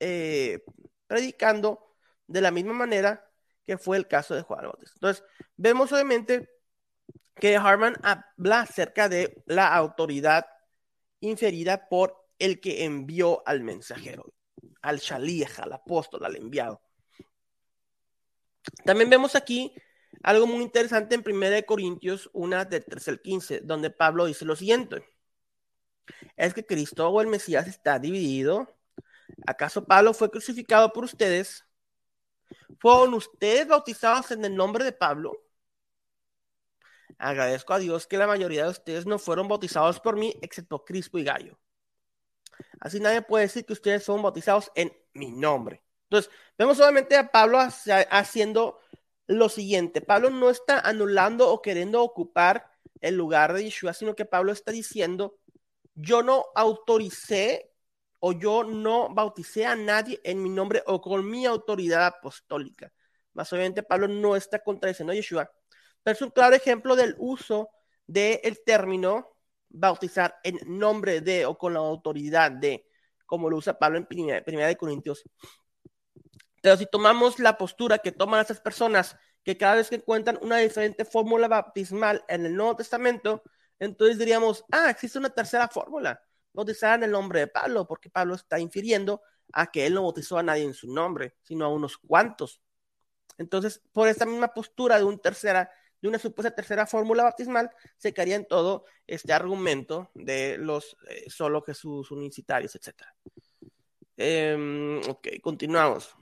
eh, 0.02 0.62
predicando 1.08 1.96
de 2.28 2.42
la 2.42 2.52
misma 2.52 2.74
manera 2.74 3.32
que 3.66 3.78
fue 3.78 3.96
el 3.96 4.10
caso 4.10 4.36
de 4.36 4.42
Juan 4.42 4.64
Bautista. 4.66 4.96
Entonces, 4.96 5.24
vemos 5.56 5.90
obviamente 5.94 6.50
que 7.36 7.56
Hartman 7.56 7.96
habla 8.04 8.60
acerca 8.60 9.08
de 9.08 9.42
la 9.46 9.74
autoridad 9.74 10.48
inferida 11.22 11.88
por 11.88 12.28
el 12.40 12.60
que 12.60 12.84
envió 12.84 13.42
al 13.48 13.62
mensajero. 13.64 14.34
al 14.82 15.00
shalih, 15.00 15.48
al 15.60 15.72
apóstol, 15.72 16.26
al 16.26 16.36
enviado. 16.36 16.82
También 18.84 19.10
vemos 19.10 19.36
aquí 19.36 19.74
algo 20.24 20.48
muy 20.48 20.64
interesante 20.64 21.16
en 21.16 21.24
1 21.26 21.66
Corintios 21.66 22.30
1 22.34 22.66
del 22.66 22.86
13 22.86 23.12
al 23.12 23.22
15, 23.22 23.62
donde 23.62 23.90
Pablo 23.90 24.26
dice 24.26 24.46
lo 24.46 24.56
siguiente. 24.56 25.04
Es 26.36 26.54
que 26.54 26.66
Cristo 26.66 27.08
o 27.10 27.22
el 27.22 27.28
Mesías 27.28 27.68
está 27.68 28.00
dividido. 28.00 28.76
¿Acaso 29.46 29.86
Pablo 29.86 30.14
fue 30.14 30.32
crucificado 30.32 30.92
por 30.94 31.04
ustedes? 31.04 31.66
¿Fueron 32.80 33.14
ustedes 33.14 33.68
bautizados 33.68 34.32
en 34.32 34.46
el 34.46 34.56
nombre 34.56 34.84
de 34.84 34.92
Pablo? 34.92 35.34
Agradezco 37.18 37.74
a 37.74 37.80
Dios 37.80 38.08
que 38.08 38.18
la 38.18 38.28
mayoría 38.28 38.66
de 38.66 38.72
ustedes 38.72 39.06
no 39.06 39.20
fueron 39.20 39.48
bautizados 39.48 40.00
por 40.00 40.18
mí, 40.18 40.36
excepto 40.42 40.84
Crispo 40.84 41.18
y 41.18 41.24
Gallo. 41.24 41.58
Así 42.80 43.00
nadie 43.00 43.22
puede 43.22 43.46
decir 43.46 43.66
que 43.66 43.74
ustedes 43.74 44.04
son 44.04 44.22
bautizados 44.22 44.72
en 44.76 44.92
mi 45.14 45.32
nombre. 45.32 45.85
Entonces, 46.10 46.32
vemos 46.58 46.80
obviamente 46.80 47.18
a 47.18 47.32
Pablo 47.32 47.60
haciendo 47.60 48.80
lo 49.28 49.50
siguiente. 49.50 50.02
Pablo 50.02 50.30
no 50.30 50.50
está 50.50 50.80
anulando 50.80 51.50
o 51.50 51.62
queriendo 51.62 52.02
ocupar 52.04 52.70
el 53.02 53.16
lugar 53.16 53.54
de 53.54 53.64
Yeshua, 53.64 53.94
sino 53.94 54.16
que 54.16 54.26
Pablo 54.26 54.52
está 54.52 54.72
diciendo, 54.72 55.38
yo 55.96 56.24
no 56.24 56.46
autoricé 56.56 57.72
o 58.20 58.34
yo 58.34 58.64
no 58.64 59.14
bauticé 59.14 59.66
a 59.66 59.76
nadie 59.76 60.20
en 60.24 60.42
mi 60.42 60.50
nombre 60.50 60.84
o 60.88 61.02
con 61.02 61.30
mi 61.30 61.46
autoridad 61.46 62.06
apostólica. 62.06 62.92
Más 63.34 63.52
obviamente 63.54 63.84
Pablo 63.84 64.08
no 64.08 64.36
está 64.36 64.60
contradiciendo 64.60 65.12
a 65.12 65.16
Yeshua, 65.16 65.52
pero 66.04 66.16
es 66.16 66.22
un 66.22 66.32
claro 66.32 66.56
ejemplo 66.56 66.96
del 66.96 67.16
uso 67.18 67.70
del 68.08 68.62
término 68.66 69.36
bautizar 69.70 70.40
en 70.44 70.60
nombre 70.66 71.22
de 71.22 71.46
o 71.46 71.58
con 71.58 71.74
la 71.74 71.80
autoridad 71.80 72.52
de, 72.52 72.88
como 73.26 73.50
lo 73.50 73.58
usa 73.58 73.78
Pablo 73.78 73.98
en 73.98 74.06
Primera, 74.06 74.44
primera 74.44 74.68
de 74.68 74.78
Corintios. 74.78 75.24
Pero 76.66 76.78
si 76.78 76.88
tomamos 76.88 77.38
la 77.38 77.60
postura 77.60 78.00
que 78.00 78.12
toman 78.12 78.42
esas 78.42 78.60
personas 78.60 79.16
que 79.44 79.56
cada 79.56 79.76
vez 79.76 79.88
que 79.88 79.98
encuentran 79.98 80.40
una 80.42 80.58
diferente 80.58 81.06
fórmula 81.06 81.48
bautismal 81.48 82.26
en 82.28 82.44
el 82.48 82.56
Nuevo 82.56 82.76
Testamento, 82.78 83.44
entonces 83.78 84.18
diríamos, 84.18 84.66
ah, 84.72 84.90
existe 84.90 85.20
una 85.20 85.30
tercera 85.30 85.68
fórmula, 85.68 86.20
bautizar 86.54 86.98
en 86.98 87.04
el 87.04 87.12
nombre 87.12 87.42
de 87.42 87.48
Pablo, 87.50 87.86
porque 87.86 88.10
Pablo 88.10 88.34
está 88.34 88.60
infiriendo 88.60 89.22
a 89.54 89.70
que 89.70 89.86
él 89.86 89.94
no 89.94 90.02
bautizó 90.02 90.40
a 90.40 90.42
nadie 90.42 90.64
en 90.64 90.74
su 90.74 90.92
nombre, 90.92 91.36
sino 91.44 91.66
a 91.66 91.68
unos 91.68 92.00
cuantos. 92.00 92.60
Entonces, 93.38 93.84
por 93.92 94.08
esta 94.08 94.26
misma 94.26 94.48
postura 94.48 94.98
de 94.98 95.04
un 95.04 95.20
tercera 95.20 95.70
de 96.02 96.08
una 96.08 96.18
supuesta 96.18 96.50
tercera 96.50 96.88
fórmula 96.88 97.22
bautismal, 97.22 97.70
se 97.96 98.12
caería 98.12 98.38
en 98.38 98.48
todo 98.48 98.86
este 99.06 99.34
argumento 99.34 100.10
de 100.16 100.58
los 100.58 100.98
eh, 101.10 101.30
solo 101.30 101.62
Jesús 101.62 102.10
unicitarios, 102.10 102.74
etc. 102.74 103.04
Em, 104.18 105.00
ok, 105.08 105.28
continuamos. 105.44 106.16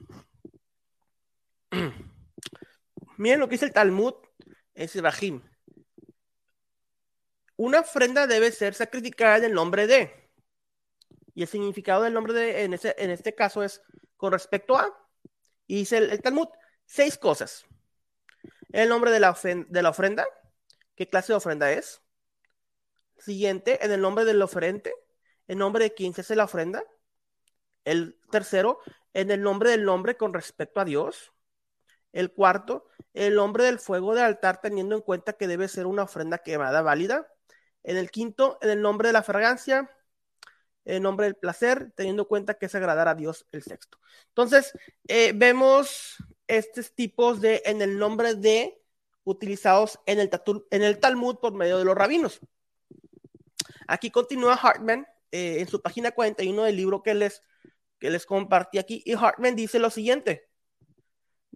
Miren 3.16 3.40
lo 3.40 3.48
que 3.48 3.54
dice 3.54 3.66
el 3.66 3.72
Talmud 3.72 4.14
en 4.74 4.88
Sebahim. 4.88 5.42
Una 7.56 7.80
ofrenda 7.80 8.26
debe 8.26 8.50
ser 8.50 8.74
sacrificada 8.74 9.38
en 9.38 9.44
el 9.44 9.54
nombre 9.54 9.86
de. 9.86 10.30
Y 11.34 11.42
el 11.42 11.48
significado 11.48 12.02
del 12.02 12.14
nombre 12.14 12.32
de 12.32 12.64
en, 12.64 12.74
ese, 12.74 12.94
en 12.98 13.10
este 13.10 13.34
caso 13.34 13.62
es 13.62 13.82
con 14.16 14.32
respecto 14.32 14.76
a. 14.76 14.92
Y 15.66 15.76
dice 15.76 15.98
el 15.98 16.20
Talmud 16.20 16.48
seis 16.86 17.16
cosas 17.16 17.64
el 18.74 18.88
nombre 18.88 19.12
de 19.12 19.20
la, 19.20 19.38
de 19.42 19.82
la 19.82 19.90
ofrenda, 19.90 20.26
qué 20.96 21.08
clase 21.08 21.32
de 21.32 21.36
ofrenda 21.36 21.70
es. 21.70 22.02
Siguiente, 23.18 23.84
en 23.84 23.92
el 23.92 24.00
nombre 24.00 24.24
del 24.24 24.42
oferente, 24.42 24.92
el 25.46 25.58
nombre 25.58 25.84
de 25.84 25.94
quién 25.94 26.12
se 26.12 26.22
hace 26.22 26.34
la 26.34 26.44
ofrenda. 26.44 26.82
El 27.84 28.18
tercero, 28.32 28.80
en 29.12 29.30
el 29.30 29.42
nombre 29.42 29.70
del 29.70 29.84
nombre 29.84 30.16
con 30.16 30.34
respecto 30.34 30.80
a 30.80 30.84
Dios. 30.84 31.32
El 32.14 32.32
cuarto, 32.32 32.86
el 33.12 33.34
nombre 33.34 33.64
del 33.64 33.80
fuego 33.80 34.14
del 34.14 34.24
altar, 34.24 34.60
teniendo 34.60 34.94
en 34.94 35.02
cuenta 35.02 35.34
que 35.34 35.48
debe 35.48 35.68
ser 35.68 35.86
una 35.86 36.04
ofrenda 36.04 36.38
quemada 36.38 36.80
válida. 36.80 37.26
En 37.82 37.96
el 37.96 38.10
quinto, 38.10 38.56
en 38.62 38.70
el 38.70 38.80
nombre 38.80 39.08
de 39.08 39.12
la 39.12 39.24
fragancia, 39.24 39.90
el 40.84 41.02
nombre 41.02 41.26
del 41.26 41.34
placer, 41.34 41.92
teniendo 41.96 42.22
en 42.22 42.28
cuenta 42.28 42.54
que 42.54 42.66
es 42.66 42.74
agradar 42.74 43.08
a 43.08 43.14
Dios 43.14 43.46
el 43.52 43.62
sexto. 43.62 43.98
Entonces, 44.28 44.72
eh, 45.08 45.32
vemos 45.34 46.16
estos 46.46 46.94
tipos 46.94 47.40
de 47.40 47.62
en 47.64 47.82
el 47.82 47.98
nombre 47.98 48.34
de 48.34 48.80
utilizados 49.24 49.98
en 50.06 50.20
el, 50.20 50.30
en 50.70 50.82
el 50.82 51.00
Talmud 51.00 51.38
por 51.38 51.52
medio 51.54 51.78
de 51.78 51.84
los 51.84 51.96
rabinos. 51.96 52.40
Aquí 53.88 54.10
continúa 54.10 54.54
Hartman 54.54 55.06
eh, 55.32 55.56
en 55.60 55.68
su 55.68 55.82
página 55.82 56.12
41 56.12 56.62
del 56.62 56.76
libro 56.76 57.02
que 57.02 57.14
les, 57.14 57.42
que 57.98 58.10
les 58.10 58.24
compartí 58.24 58.78
aquí 58.78 59.02
y 59.04 59.14
Hartman 59.14 59.56
dice 59.56 59.78
lo 59.78 59.90
siguiente. 59.90 60.48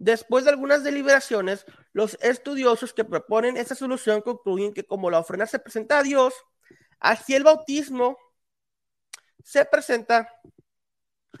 Después 0.01 0.45
de 0.45 0.51
algunas 0.51 0.81
deliberaciones, 0.85 1.65
los 1.91 2.17
estudiosos 2.21 2.93
que 2.93 3.03
proponen 3.03 3.57
esta 3.57 3.75
solución 3.75 4.21
concluyen 4.21 4.73
que 4.73 4.85
como 4.85 5.11
la 5.11 5.19
ofrenda 5.19 5.45
se 5.45 5.59
presenta 5.59 5.99
a 5.99 6.03
Dios, 6.03 6.33
así 7.01 7.35
el 7.35 7.43
bautismo 7.43 8.17
se 9.43 9.65
presenta, 9.65 10.33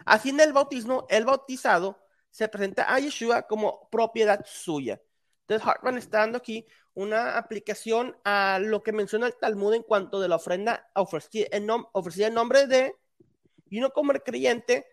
así 0.05 0.31
en 0.31 0.41
el 0.41 0.51
bautismo, 0.51 1.07
el 1.09 1.23
bautizado 1.23 2.03
se 2.31 2.49
presenta 2.49 2.93
a 2.93 2.99
Yeshua 2.99 3.43
como 3.43 3.87
propiedad 3.89 4.45
suya. 4.45 5.01
Entonces 5.47 5.65
Hartman 5.65 5.97
está 5.97 6.17
dando 6.17 6.37
aquí 6.37 6.65
una 6.95 7.37
aplicación 7.37 8.17
a 8.25 8.59
lo 8.61 8.83
que 8.83 8.91
menciona 8.91 9.27
el 9.27 9.37
Talmud 9.37 9.73
en 9.73 9.83
cuanto 9.83 10.19
de 10.19 10.27
la 10.27 10.35
ofrenda 10.35 10.91
ofrecida 10.95 11.47
en, 11.53 11.65
nombre 11.65 12.67
de, 12.67 12.93
y 13.69 13.79
uno 13.79 13.91
como 13.91 14.11
el 14.11 14.21
creyente, 14.21 14.85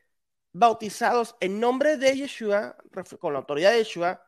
bautizados 0.58 1.36
en 1.40 1.60
nombre 1.60 1.98
de 1.98 2.16
Yeshua, 2.16 2.76
con 3.20 3.34
la 3.34 3.40
autoridad 3.40 3.72
de 3.72 3.78
Yeshua, 3.78 4.24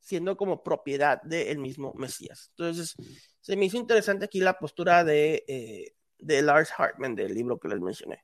siendo 0.00 0.36
como 0.36 0.62
propiedad 0.62 1.22
del 1.22 1.58
mismo 1.58 1.94
Mesías. 1.94 2.50
Entonces, 2.56 2.96
se 3.40 3.56
me 3.56 3.66
hizo 3.66 3.76
interesante 3.76 4.24
aquí 4.24 4.40
la 4.40 4.58
postura 4.58 5.04
de, 5.04 5.44
eh, 5.46 5.94
de 6.18 6.42
Lars 6.42 6.72
Hartman 6.76 7.14
del 7.14 7.32
libro 7.32 7.60
que 7.60 7.68
les 7.68 7.80
mencioné. 7.80 8.22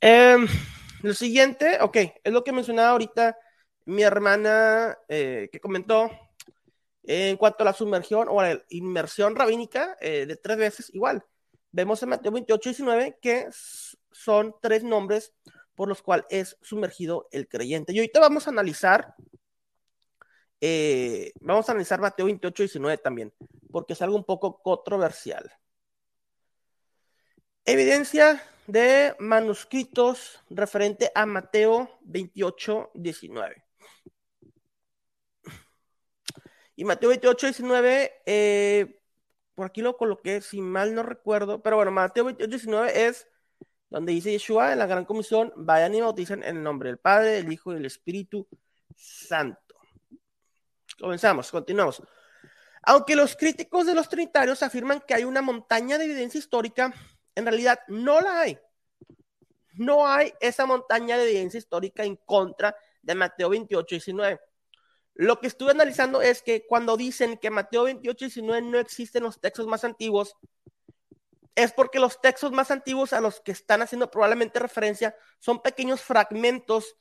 Eh, 0.00 0.36
lo 1.02 1.14
siguiente, 1.14 1.78
ok, 1.80 1.96
es 2.24 2.32
lo 2.32 2.42
que 2.42 2.52
mencionaba 2.52 2.90
ahorita 2.90 3.38
mi 3.84 4.02
hermana 4.02 4.98
eh, 5.08 5.48
que 5.52 5.60
comentó 5.60 6.10
en 7.04 7.36
cuanto 7.36 7.62
a 7.62 7.66
la 7.66 7.72
sumergión 7.74 8.28
o 8.28 8.40
a 8.40 8.54
la 8.54 8.64
inmersión 8.70 9.36
rabínica 9.36 9.96
eh, 10.00 10.26
de 10.26 10.36
tres 10.36 10.56
veces, 10.56 10.90
igual. 10.94 11.24
Vemos 11.70 12.02
en 12.02 12.08
Mateo 12.08 12.32
28 12.32 12.68
y 12.68 12.72
19 12.72 13.18
que 13.20 13.46
son 14.10 14.54
tres 14.60 14.82
nombres 14.82 15.32
por 15.74 15.88
los 15.88 16.02
cuales 16.02 16.26
es 16.30 16.56
sumergido 16.62 17.28
el 17.32 17.48
creyente. 17.48 17.92
Y 17.92 17.98
ahorita 17.98 18.20
vamos 18.20 18.46
a 18.46 18.50
analizar, 18.50 19.14
eh, 20.60 21.32
vamos 21.40 21.68
a 21.68 21.72
analizar 21.72 22.00
Mateo 22.00 22.26
28 22.26 22.62
y 22.62 22.66
19 22.66 22.98
también, 22.98 23.32
porque 23.70 23.94
es 23.94 24.02
algo 24.02 24.16
un 24.16 24.24
poco 24.24 24.62
controversial. 24.62 25.50
Evidencia 27.64 28.42
de 28.66 29.14
manuscritos 29.18 30.40
referente 30.50 31.10
a 31.14 31.26
Mateo 31.26 31.98
28, 32.02 32.90
19. 32.94 33.64
Y 36.76 36.84
Mateo 36.84 37.10
28, 37.10 37.46
19, 37.46 38.12
eh, 38.26 39.00
por 39.54 39.66
aquí 39.66 39.80
lo 39.80 39.96
coloqué, 39.96 40.40
si 40.40 40.60
mal 40.60 40.94
no 40.94 41.02
recuerdo, 41.02 41.62
pero 41.62 41.76
bueno, 41.76 41.92
Mateo 41.92 42.24
28, 42.24 42.48
19 42.50 43.06
es 43.06 43.28
donde 43.90 44.12
dice 44.12 44.32
Yeshua 44.32 44.72
en 44.72 44.78
la 44.78 44.86
gran 44.86 45.04
comisión, 45.04 45.52
vayan 45.56 45.94
y 45.94 46.00
bauticen 46.00 46.42
en 46.42 46.56
el 46.58 46.62
nombre 46.62 46.88
del 46.88 46.98
Padre, 46.98 47.30
del 47.32 47.52
Hijo 47.52 47.72
y 47.72 47.76
del 47.76 47.86
Espíritu 47.86 48.48
Santo. 48.96 49.74
Comenzamos, 50.98 51.50
continuamos. 51.50 52.02
Aunque 52.82 53.16
los 53.16 53.36
críticos 53.36 53.86
de 53.86 53.94
los 53.94 54.08
trinitarios 54.08 54.62
afirman 54.62 55.00
que 55.00 55.14
hay 55.14 55.24
una 55.24 55.42
montaña 55.42 55.96
de 55.98 56.04
evidencia 56.04 56.38
histórica 56.38 56.92
en 57.34 57.46
realidad 57.46 57.80
no 57.88 58.20
la 58.20 58.42
hay. 58.42 58.58
No 59.74 60.06
hay 60.06 60.32
esa 60.40 60.66
montaña 60.66 61.16
de 61.16 61.24
evidencia 61.24 61.58
histórica 61.58 62.04
en 62.04 62.16
contra 62.16 62.76
de 63.02 63.14
Mateo 63.14 63.50
28, 63.50 63.86
19. 63.90 64.40
Lo 65.14 65.40
que 65.40 65.48
estuve 65.48 65.72
analizando 65.72 66.22
es 66.22 66.42
que 66.42 66.66
cuando 66.66 66.96
dicen 66.96 67.38
que 67.38 67.50
Mateo 67.50 67.84
28, 67.84 68.24
19 68.26 68.62
no 68.62 68.78
existen 68.78 69.24
los 69.24 69.40
textos 69.40 69.66
más 69.66 69.84
antiguos, 69.84 70.36
es 71.54 71.72
porque 71.72 71.98
los 71.98 72.20
textos 72.20 72.52
más 72.52 72.70
antiguos 72.70 73.12
a 73.12 73.20
los 73.20 73.40
que 73.40 73.52
están 73.52 73.82
haciendo 73.82 74.10
probablemente 74.10 74.58
referencia 74.58 75.16
son 75.38 75.62
pequeños 75.62 76.00
fragmentos, 76.02 76.96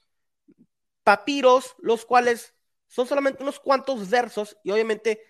papiros, 1.04 1.76
los 1.80 2.06
cuales 2.06 2.54
son 2.88 3.08
solamente 3.08 3.44
unos 3.44 3.60
cuantos 3.60 4.10
versos 4.10 4.58
y 4.64 4.72
obviamente 4.72 5.22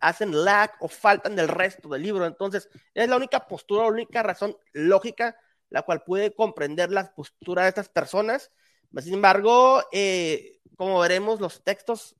hacen 0.00 0.44
lag 0.44 0.72
o 0.80 0.88
faltan 0.88 1.34
del 1.34 1.48
resto 1.48 1.88
del 1.88 2.02
libro. 2.02 2.24
Entonces, 2.24 2.68
es 2.94 3.08
la 3.08 3.16
única 3.16 3.46
postura, 3.48 3.82
la 3.82 3.90
única 3.90 4.22
razón 4.22 4.56
lógica 4.72 5.36
la 5.70 5.82
cual 5.82 6.02
puede 6.02 6.34
comprender 6.34 6.90
la 6.90 7.14
postura 7.14 7.62
de 7.62 7.68
estas 7.68 7.88
personas. 7.88 8.50
Sin 9.00 9.14
embargo, 9.14 9.82
eh, 9.92 10.60
como 10.76 11.00
veremos, 11.00 11.40
los 11.40 11.62
textos, 11.62 12.16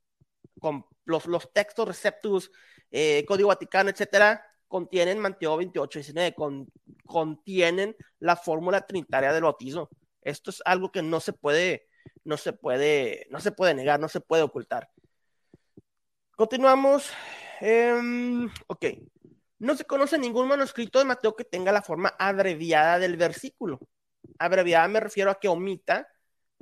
con 0.59 0.85
los, 1.05 1.25
los 1.25 1.51
textos 1.51 1.87
receptus, 1.87 2.51
eh, 2.91 3.25
Código 3.27 3.49
Vaticano, 3.49 3.89
etcétera, 3.89 4.45
contienen 4.69 5.19
Mateo 5.19 5.57
28, 5.57 5.99
19, 5.99 6.35
con, 6.35 6.71
contienen 7.05 7.97
la 8.19 8.37
fórmula 8.37 8.85
trinitaria 8.85 9.33
del 9.33 9.43
bautismo. 9.43 9.89
Esto 10.21 10.51
es 10.51 10.61
algo 10.63 10.91
que 10.91 11.01
no 11.01 11.19
se 11.19 11.33
puede, 11.33 11.87
no 12.23 12.37
se 12.37 12.53
puede, 12.53 13.27
no 13.29 13.41
se 13.41 13.51
puede 13.51 13.73
negar, 13.73 13.99
no 13.99 14.07
se 14.07 14.21
puede 14.21 14.43
ocultar. 14.43 14.89
Continuamos. 16.37 17.11
Em, 17.59 18.49
ok. 18.67 18.85
No 19.57 19.75
se 19.75 19.83
conoce 19.83 20.17
ningún 20.17 20.47
manuscrito 20.47 20.99
de 20.99 21.05
Mateo 21.05 21.35
que 21.35 21.43
tenga 21.43 21.73
la 21.73 21.81
forma 21.81 22.15
abreviada 22.17 22.99
del 22.99 23.17
versículo. 23.17 23.79
Abreviada 24.37 24.87
me 24.87 25.01
refiero 25.01 25.31
a 25.31 25.39
que 25.39 25.49
omita 25.49 26.07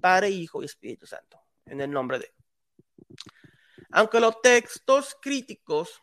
Padre, 0.01 0.29
Hijo 0.29 0.63
y 0.63 0.65
Espíritu 0.65 1.05
Santo 1.05 1.39
en 1.65 1.81
el 1.81 1.91
nombre 1.91 2.19
de. 2.19 2.33
Aunque 3.91 4.19
los 4.19 4.41
textos 4.41 5.15
críticos 5.21 6.01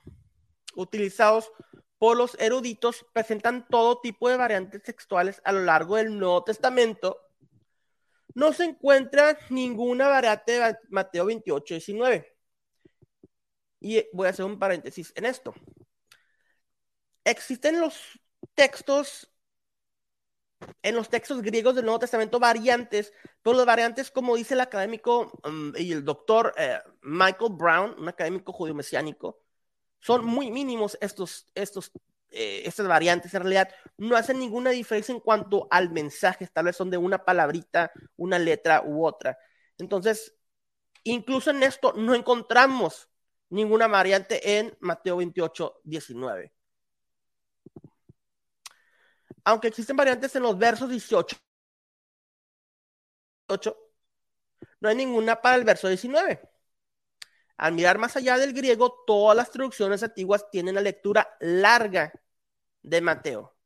utilizados 0.76 1.50
por 1.99 2.17
los 2.17 2.37
eruditos 2.39 3.07
presentan 3.13 3.67
todo 3.69 4.01
tipo 4.01 4.29
de 4.29 4.37
variantes 4.37 4.83
textuales 4.83 5.41
a 5.45 5.53
lo 5.53 5.63
largo 5.63 5.97
del 5.97 6.19
Nuevo 6.19 6.45
Testamento, 6.45 7.21
no 8.35 8.53
se 8.53 8.65
encuentra 8.65 9.39
ninguna 9.49 10.09
variante 10.09 10.53
de 10.53 10.77
Mateo 10.91 11.27
28, 11.27 11.75
19. 11.75 12.37
Y 13.81 14.05
voy 14.13 14.27
a 14.27 14.31
hacer 14.31 14.45
un 14.45 14.59
paréntesis 14.59 15.13
en 15.15 15.27
esto. 15.27 15.55
Existen 17.25 17.81
los 17.81 18.21
textos, 18.55 19.31
en 20.83 20.97
los 20.97 21.09
textos 21.09 21.43
griegos 21.43 21.77
del 21.77 21.85
Nuevo 21.85 22.01
Testamento, 22.01 22.41
variantes, 22.41 23.13
pero 23.43 23.57
las 23.57 23.67
variantes, 23.67 24.11
como 24.11 24.37
dice 24.37 24.55
el 24.55 24.61
académico 24.61 25.39
um, 25.45 25.73
y 25.77 25.93
el 25.93 26.05
doctor 26.05 26.55
eh, 26.57 26.81
Michael 27.03 27.53
Brown, 27.53 27.95
un 27.99 28.09
académico 28.09 28.53
judío 28.53 28.75
mesiánico, 28.75 29.44
son 30.04 30.26
muy 30.26 30.50
mínimos 30.50 30.99
estos, 31.00 31.46
estos, 31.54 31.90
eh, 32.28 32.62
estas 32.66 32.87
variantes. 32.87 33.32
En 33.32 33.40
realidad, 33.40 33.70
no 33.96 34.16
hacen 34.16 34.38
ninguna 34.38 34.68
diferencia 34.68 35.14
en 35.14 35.20
cuanto 35.20 35.66
al 35.70 35.90
mensaje, 35.90 36.46
tal 36.46 36.66
vez 36.66 36.76
son 36.76 36.90
de 36.90 36.99
una 36.99 37.25
palabrita, 37.25 37.90
una 38.16 38.38
letra 38.38 38.82
u 38.84 39.06
otra. 39.06 39.38
Entonces, 39.78 40.37
incluso 41.04 41.50
en 41.50 41.62
esto 41.62 41.94
no 41.94 42.14
encontramos 42.14 43.08
ninguna 43.49 43.87
variante 43.88 44.58
en 44.58 44.76
Mateo 44.80 45.16
28, 45.16 45.80
19. 45.84 46.52
Aunque 49.44 49.68
existen 49.68 49.96
variantes 49.96 50.37
en 50.37 50.42
los 50.42 50.58
versos 50.58 50.90
18, 50.90 51.34
no 54.80 54.88
hay 54.90 54.96
ninguna 54.96 55.40
para 55.40 55.56
el 55.56 55.64
verso 55.64 55.88
19. 55.88 56.53
Al 57.56 57.73
mirar 57.73 57.99
más 57.99 58.16
allá 58.16 58.37
del 58.38 58.52
griego, 58.52 59.04
todas 59.06 59.37
las 59.37 59.50
traducciones 59.50 60.02
antiguas 60.02 60.50
tienen 60.50 60.75
la 60.75 60.80
lectura 60.80 61.37
larga 61.40 62.12
de 62.82 63.00
Mateo. 63.00 63.56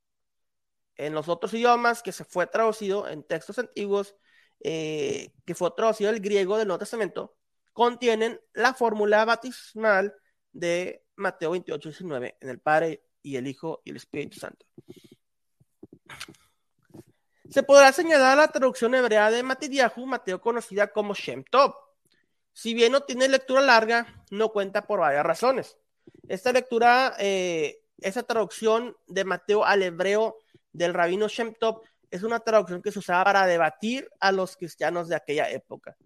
En 0.97 1.15
los 1.15 1.29
otros 1.29 1.55
idiomas 1.55 2.03
que 2.03 2.13
se 2.13 2.25
fue 2.25 2.47
traducido 2.47 3.09
en 3.09 3.23
textos 3.23 3.59
antiguos, 3.59 4.17
eh, 4.61 5.33
que 5.47 5.55
fue 5.55 5.71
traducido 5.71 6.11
el 6.11 6.21
griego 6.21 6.59
del 6.59 6.67
Nuevo 6.67 6.81
Testamento, 6.81 7.37
contienen 7.73 8.41
la 8.53 8.75
fórmula 8.75 9.25
batismal 9.25 10.15
de 10.53 11.05
Mateo 11.17 11.53
28, 11.53 11.89
19, 11.89 12.37
en 12.41 12.49
el 12.49 12.61
Padre 12.61 13.05
y 13.23 13.37
el 13.37 13.47
Hijo 13.47 13.81
y 13.85 13.91
el 13.91 13.97
Espíritu 13.97 14.39
Santo. 14.39 14.67
Se 17.49 17.63
podrá 17.63 17.93
señalar 17.93 18.37
la 18.37 18.49
traducción 18.49 18.95
hebrea 18.95 19.31
de 19.31 19.43
Matidyahu, 19.43 20.07
Mateo 20.07 20.41
conocida 20.41 20.93
como 20.93 21.15
Shem 21.15 21.45
Tov. 21.45 21.88
Si 22.59 22.75
bien 22.75 22.91
no 22.91 23.05
tiene 23.05 23.29
lectura 23.29 23.61
larga, 23.61 24.25
no 24.33 24.49
cuenta 24.49 24.85
por 24.85 24.99
varias 24.99 25.25
razones. 25.25 25.79
Esta 26.27 26.51
lectura, 26.51 27.15
eh, 27.21 27.85
esa 28.01 28.25
traducción 28.25 28.97
de 29.07 29.23
Mateo 29.23 29.65
al 29.65 29.85
hebreo 29.85 30.39
del 30.73 30.93
rabino 30.93 31.29
Shem 31.29 31.55
Tov 31.55 31.83
es 32.11 32.25
una 32.25 32.41
traducción 32.41 32.83
que 32.83 32.91
se 32.91 32.99
usaba 32.99 33.23
para 33.23 33.47
debatir 33.47 34.11
a 34.19 34.33
los 34.33 34.57
cristianos 34.57 35.07
de 35.07 35.15
aquella 35.15 35.49
época. 35.49 35.97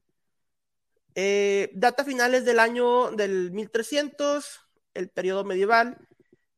Eh, 1.14 1.70
data 1.72 2.04
finales 2.04 2.44
del 2.44 2.58
año 2.58 3.12
del 3.12 3.50
1300, 3.52 4.60
el 4.92 5.08
periodo 5.08 5.44
medieval, 5.44 6.06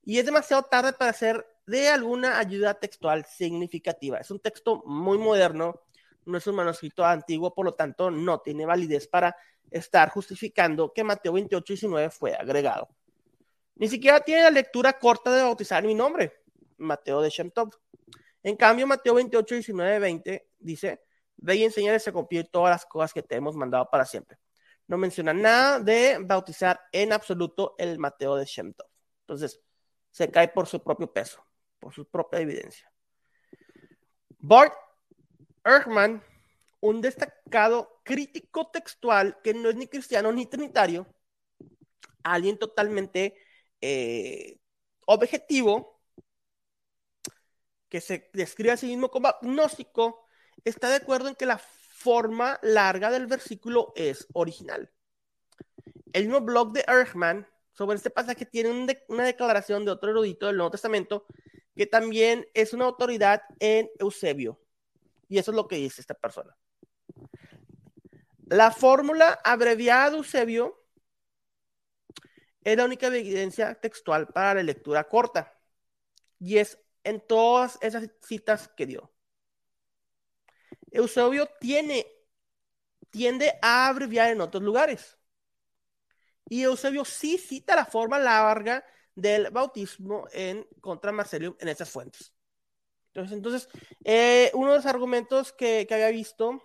y 0.03 0.19
es 0.19 0.27
demasiado 0.27 0.65
tarde 0.65 0.95
para 0.95 1.13
hacer 1.13 1.47
de 1.67 1.87
alguna 1.87 2.41
ayuda 2.41 2.75
textual 2.75 3.27
significativa. 3.27 4.19
Es 4.19 4.33
un 4.33 4.41
texto 4.41 4.83
muy 4.87 5.19
moderno, 5.19 5.84
no 6.27 6.39
es 6.39 6.47
un 6.47 6.57
manuscrito 6.57 7.05
antiguo, 7.05 7.55
por 7.55 7.67
lo 7.67 7.75
tanto 7.75 8.11
no 8.11 8.41
tiene 8.41 8.67
validez 8.67 9.09
para 9.09 9.37
estar 9.71 10.11
justificando 10.11 10.93
que 10.93 11.05
Mateo 11.05 11.33
28 11.33 11.73
y 11.73 11.77
19 11.77 12.11
fue 12.11 12.35
agregado. 12.35 12.89
Ni 13.77 13.89
siquiera 13.89 14.21
tiene 14.21 14.43
la 14.43 14.51
lectura 14.51 14.93
corta 14.99 15.35
de 15.35 15.43
bautizar 15.43 15.83
mi 15.85 15.95
nombre, 15.95 16.33
Mateo 16.79 17.21
de 17.21 17.31
Shemtov. 17.31 17.71
En 18.43 18.57
cambio, 18.57 18.87
Mateo 18.87 19.15
28, 19.15 19.55
19, 19.55 19.99
20 19.99 20.49
dice, 20.59 21.03
ve 21.37 21.57
y 21.57 21.65
enseñarles 21.65 22.07
a 22.07 22.13
cumplir 22.13 22.49
todas 22.49 22.71
las 22.71 22.87
cosas 22.87 23.13
que 23.13 23.23
te 23.23 23.37
hemos 23.37 23.57
mandado 23.57 23.89
para 23.91 24.05
siempre 24.05 24.39
no 24.87 24.99
menciona 24.99 25.33
nada 25.33 25.81
de 25.81 26.19
bautizar 26.21 26.81
en 26.93 27.13
absoluto 27.13 27.75
el 27.79 27.99
Mateo 27.99 28.37
de 28.37 28.45
Shemtov. 28.45 28.89
Entonces, 29.21 29.61
se 30.11 30.31
cae 30.31 30.49
por 30.49 30.67
su 30.67 30.83
propio 30.83 31.13
peso, 31.13 31.45
por 31.79 31.93
su 31.93 32.09
propia 32.09 32.41
evidencia. 32.41 32.91
Bart 34.39 34.75
Ehrman, 35.65 36.23
un 36.81 37.01
destacado 37.01 38.01
crítico 38.05 38.71
textual 38.71 39.41
que 39.43 39.55
no 39.55 39.71
es 39.71 39.77
ni 39.77 39.87
cristiano 39.87 40.33
ni 40.33 40.47
trinitario, 40.47 41.07
alguien 42.23 42.59
totalmente 42.59 43.37
eh, 43.81 44.59
objetivo, 45.07 46.01
que 47.89 48.01
se 48.01 48.31
describe 48.33 48.73
a 48.73 48.77
sí 48.77 48.87
mismo 48.87 49.11
como 49.11 49.29
agnóstico, 49.29 50.27
está 50.65 50.89
de 50.89 50.97
acuerdo 50.97 51.29
en 51.29 51.37
que 51.37 51.47
la 51.47 51.59
forma 51.59 52.59
larga 52.63 53.11
del 53.11 53.27
versículo 53.27 53.93
es 53.97 54.27
original. 54.33 54.91
El 56.13 56.25
mismo 56.25 56.41
blog 56.41 56.73
de 56.73 56.85
Erchman 56.87 57.47
sobre 57.73 57.97
este 57.97 58.11
pasaje 58.11 58.47
tiene 58.47 58.71
una 59.09 59.25
declaración 59.25 59.85
de 59.85 59.91
otro 59.91 60.11
erudito 60.11 60.47
del 60.47 60.57
Nuevo 60.57 60.71
Testamento 60.71 61.27
que 61.77 61.87
también 61.87 62.47
es 62.55 62.73
una 62.73 62.85
autoridad 62.85 63.43
en 63.59 63.91
Eusebio. 63.99 64.64
Y 65.29 65.39
eso 65.39 65.51
es 65.51 65.57
lo 65.57 65.69
que 65.69 65.77
dice 65.77 66.01
esta 66.01 66.15
persona. 66.15 66.57
La 68.47 68.71
fórmula 68.71 69.41
abreviada 69.43 70.11
de 70.11 70.17
Eusebio 70.19 70.85
es 72.63 72.77
la 72.77 72.85
única 72.85 73.07
evidencia 73.07 73.75
textual 73.75 74.29
para 74.29 74.55
la 74.55 74.63
lectura 74.63 75.09
corta. 75.09 75.59
Y 76.39 76.59
es 76.59 76.79
en 77.05 77.21
todas 77.27 77.79
esas 77.81 78.09
citas 78.23 78.69
que 78.77 78.87
dio. 78.87 79.13
Eusebio 80.91 81.49
tiene, 81.61 82.07
tiende 83.11 83.59
a 83.63 83.89
abreviar 83.89 84.31
en 84.31 84.41
otros 84.41 84.63
lugares. 84.63 85.19
Y 86.49 86.63
Eusebio 86.63 87.05
sí 87.05 87.39
cita 87.39 87.75
la 87.75 87.87
forma 87.87 88.19
larga 88.19 88.85
del 89.15 89.51
bautismo 89.51 90.27
en 90.33 90.67
contra 90.81 91.13
Marcelium 91.13 91.57
en 91.59 91.69
esas 91.69 91.91
fuentes. 91.91 92.34
Entonces, 93.15 93.37
entonces 93.37 93.69
eh, 94.05 94.51
uno 94.55 94.71
de 94.71 94.77
los 94.79 94.87
argumentos 94.87 95.53
que, 95.53 95.87
que 95.87 95.95
había 95.95 96.11
visto 96.11 96.61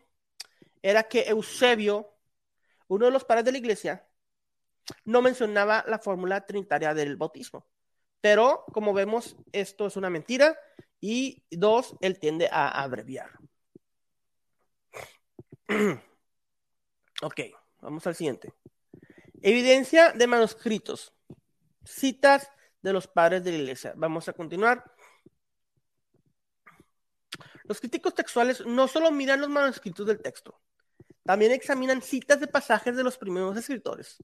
era 0.82 1.04
que 1.04 1.30
Eusebio, 1.30 2.16
uno 2.88 3.06
de 3.06 3.12
los 3.12 3.24
padres 3.24 3.46
de 3.46 3.52
la 3.52 3.60
iglesia, 3.60 4.08
no 5.06 5.22
mencionaba 5.22 5.86
la 5.88 6.00
fórmula 6.00 6.46
trinitaria 6.46 6.94
del 6.96 7.18
bautismo. 7.18 7.68
Pero, 8.22 8.66
como 8.74 8.94
vemos, 8.94 9.36
esto 9.52 9.88
es 9.88 9.96
una 9.96 10.10
mentira. 10.10 10.58
Y 11.00 11.44
dos, 11.52 11.96
él 12.02 12.20
tiende 12.20 12.50
a 12.52 12.82
abreviar. 12.82 13.30
ok, 17.22 17.40
vamos 17.82 18.06
al 18.08 18.16
siguiente. 18.16 18.54
Evidencia 19.42 20.12
de 20.12 20.28
manuscritos. 20.28 21.14
Citas 21.86 22.52
de 22.82 22.94
los 22.94 23.08
padres 23.08 23.44
de 23.44 23.52
la 23.52 23.58
iglesia. 23.60 23.94
Vamos 23.96 24.28
a 24.28 24.34
continuar. 24.34 24.84
Los 27.70 27.80
críticos 27.80 28.16
textuales 28.16 28.66
no 28.66 28.88
solo 28.88 29.12
miran 29.12 29.42
los 29.42 29.50
manuscritos 29.50 30.04
del 30.08 30.20
texto, 30.20 30.60
también 31.24 31.52
examinan 31.52 32.02
citas 32.02 32.40
de 32.40 32.48
pasajes 32.48 32.98
de 32.98 33.04
los 33.04 33.16
primeros 33.16 33.56
escritores. 33.56 34.18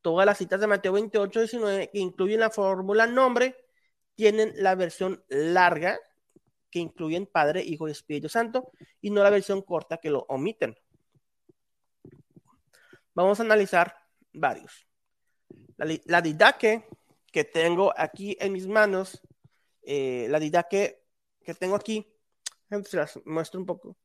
Todas 0.00 0.24
las 0.24 0.38
citas 0.38 0.58
de 0.58 0.66
Mateo 0.66 0.94
28, 0.94 1.40
19 1.40 1.90
que 1.90 1.98
incluyen 1.98 2.40
la 2.40 2.48
fórmula 2.48 3.06
nombre 3.06 3.54
tienen 4.14 4.54
la 4.56 4.74
versión 4.74 5.22
larga 5.28 6.00
que 6.70 6.78
incluyen 6.78 7.26
Padre, 7.26 7.62
Hijo 7.62 7.88
y 7.88 7.90
Espíritu 7.90 8.30
Santo, 8.30 8.72
y 9.02 9.10
no 9.10 9.22
la 9.22 9.28
versión 9.28 9.60
corta 9.60 9.98
que 9.98 10.08
lo 10.08 10.20
omiten. 10.30 10.78
Vamos 13.12 13.38
a 13.38 13.42
analizar 13.42 13.98
varios. 14.32 14.86
La, 15.76 16.22
didaque 16.22 16.86
que 17.30 17.44
tengo 17.44 17.92
aquí 17.94 18.34
en 18.40 18.54
mis 18.54 18.66
manos, 18.66 19.20
eh, 19.82 20.26
la 20.30 20.40
didaque 20.40 21.02
que 21.44 21.54
tengo 21.54 21.76
aquí, 21.76 22.15
se 22.84 22.96
las 22.96 23.20
muestro 23.24 23.60
un 23.60 23.66
poco. 23.66 23.96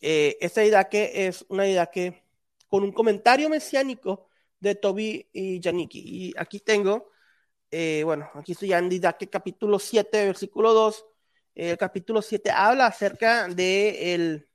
Eh, 0.00 0.36
esta 0.40 0.60
didaque 0.60 1.26
es 1.26 1.44
una 1.48 1.64
didaque 1.64 2.22
con 2.68 2.82
un 2.82 2.92
comentario 2.92 3.48
mesiánico 3.48 4.28
de 4.60 4.74
Toby 4.74 5.28
y 5.32 5.60
Yaniki. 5.60 6.00
Y 6.00 6.34
aquí 6.36 6.60
tengo, 6.60 7.10
eh, 7.70 8.02
bueno, 8.04 8.30
aquí 8.34 8.52
estoy 8.52 8.68
ya 8.68 8.78
en 8.78 8.88
didaque 8.88 9.28
capítulo 9.28 9.78
7, 9.78 10.26
versículo 10.26 10.72
2, 10.72 11.06
el 11.54 11.76
capítulo 11.76 12.22
7 12.22 12.50
habla 12.50 12.86
acerca 12.86 13.46
de 13.48 14.14
el, 14.14 14.48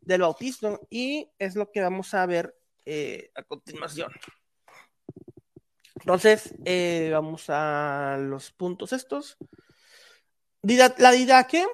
del 0.00 0.22
bautismo 0.22 0.80
y 0.90 1.30
es 1.38 1.56
lo 1.56 1.70
que 1.70 1.80
vamos 1.80 2.14
a 2.14 2.24
ver 2.26 2.56
eh, 2.84 3.30
a 3.34 3.42
continuación. 3.42 4.10
Entonces, 5.96 6.54
eh, 6.64 7.10
vamos 7.12 7.44
a 7.48 8.16
los 8.18 8.50
puntos 8.50 8.92
estos. 8.92 9.36
La 10.62 11.12
didaque 11.12 11.66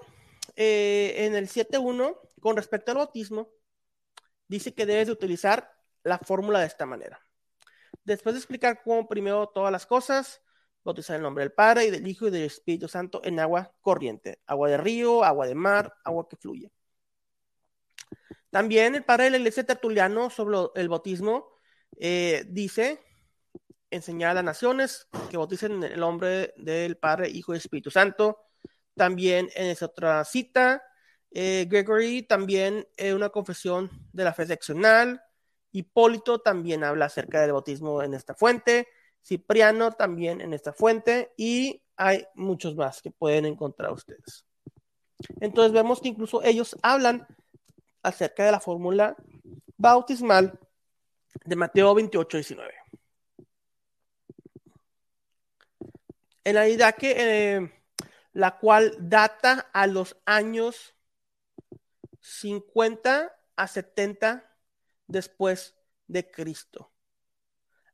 eh, 0.61 1.15
en 1.25 1.37
el 1.37 1.49
7.1, 1.49 2.19
con 2.41 2.57
respecto 2.57 2.91
al 2.91 2.97
bautismo, 2.99 3.49
dice 4.49 4.75
que 4.75 4.87
debes 4.87 5.07
de 5.07 5.13
utilizar 5.13 5.73
la 6.03 6.19
fórmula 6.19 6.59
de 6.59 6.67
esta 6.67 6.85
manera. 6.85 7.25
Después 8.03 8.35
de 8.35 8.41
explicar 8.41 8.83
cómo 8.83 9.07
primero 9.07 9.49
todas 9.51 9.71
las 9.71 9.87
cosas, 9.87 10.43
bautizar 10.83 11.15
el 11.15 11.23
nombre 11.23 11.45
del 11.45 11.53
Padre 11.53 11.85
y 11.85 11.91
del 11.93 12.05
Hijo 12.09 12.27
y 12.27 12.31
del 12.31 12.43
Espíritu 12.43 12.89
Santo 12.89 13.21
en 13.23 13.39
agua 13.39 13.73
corriente, 13.81 14.41
agua 14.47 14.69
de 14.69 14.79
río, 14.79 15.23
agua 15.23 15.47
de 15.47 15.55
mar, 15.55 15.95
agua 16.03 16.27
que 16.29 16.37
fluye. 16.37 16.73
También 18.51 18.97
el 18.97 19.05
padre 19.05 19.25
de 19.25 19.31
la 19.31 19.37
iglesia 19.37 19.65
tertuliano 19.65 20.29
sobre 20.29 20.57
el 20.75 20.89
bautismo 20.89 21.51
eh, 22.01 22.45
dice 22.49 23.01
enseñar 23.91 24.31
a 24.31 24.35
las 24.35 24.45
naciones 24.45 25.07
que 25.31 25.37
bauticen 25.37 25.85
en 25.85 25.85
el 25.85 26.01
nombre 26.01 26.53
del 26.57 26.97
Padre, 26.97 27.29
Hijo 27.29 27.55
y 27.55 27.59
Espíritu 27.59 27.93
Santo. 27.93 28.48
También 28.99 29.49
en 29.55 29.67
esa 29.69 29.87
otra 29.87 30.25
cita, 30.25 30.83
eh, 31.31 31.67
Gregory 31.69 32.23
también 32.23 32.87
en 32.97 33.15
una 33.15 33.31
confesión 33.31 33.91
de 34.13 34.25
la 34.25 34.35
fe 34.35 34.47
seccional. 34.47 35.23
Hipólito 35.73 36.41
también 36.41 36.85
habla 36.85 37.07
acerca 37.07 37.41
del 37.41 37.53
bautismo 37.53 38.03
en 38.03 38.15
esta 38.15 38.35
fuente. 38.35 38.89
Cipriano 39.23 39.93
también 39.93 40.41
en 40.41 40.53
esta 40.53 40.73
fuente. 40.73 41.33
Y 41.37 41.83
hay 41.97 42.27
muchos 42.35 42.75
más 42.75 43.01
que 43.03 43.11
pueden 43.11 43.45
encontrar 43.45 43.93
ustedes. 43.93 44.45
Entonces 45.41 45.73
vemos 45.73 46.01
que 46.01 46.09
incluso 46.09 46.43
ellos 46.43 46.77
hablan 46.83 47.27
acerca 48.03 48.45
de 48.45 48.53
la 48.53 48.61
fórmula 48.61 49.17
bautismal 49.77 50.59
de 51.45 51.57
Mateo 51.57 51.95
28, 51.95 52.37
19. 52.37 52.75
En 56.45 56.55
realidad 56.55 56.95
que 56.95 57.15
eh, 57.17 57.78
la 58.39 58.57
cual 58.57 58.95
data 59.01 59.69
a 59.73 59.89
los 59.89 60.17
años 60.25 60.95
50 62.21 63.37
a 63.57 63.67
70 63.67 64.57
después 65.09 65.75
de 66.07 66.31
Cristo. 66.31 66.93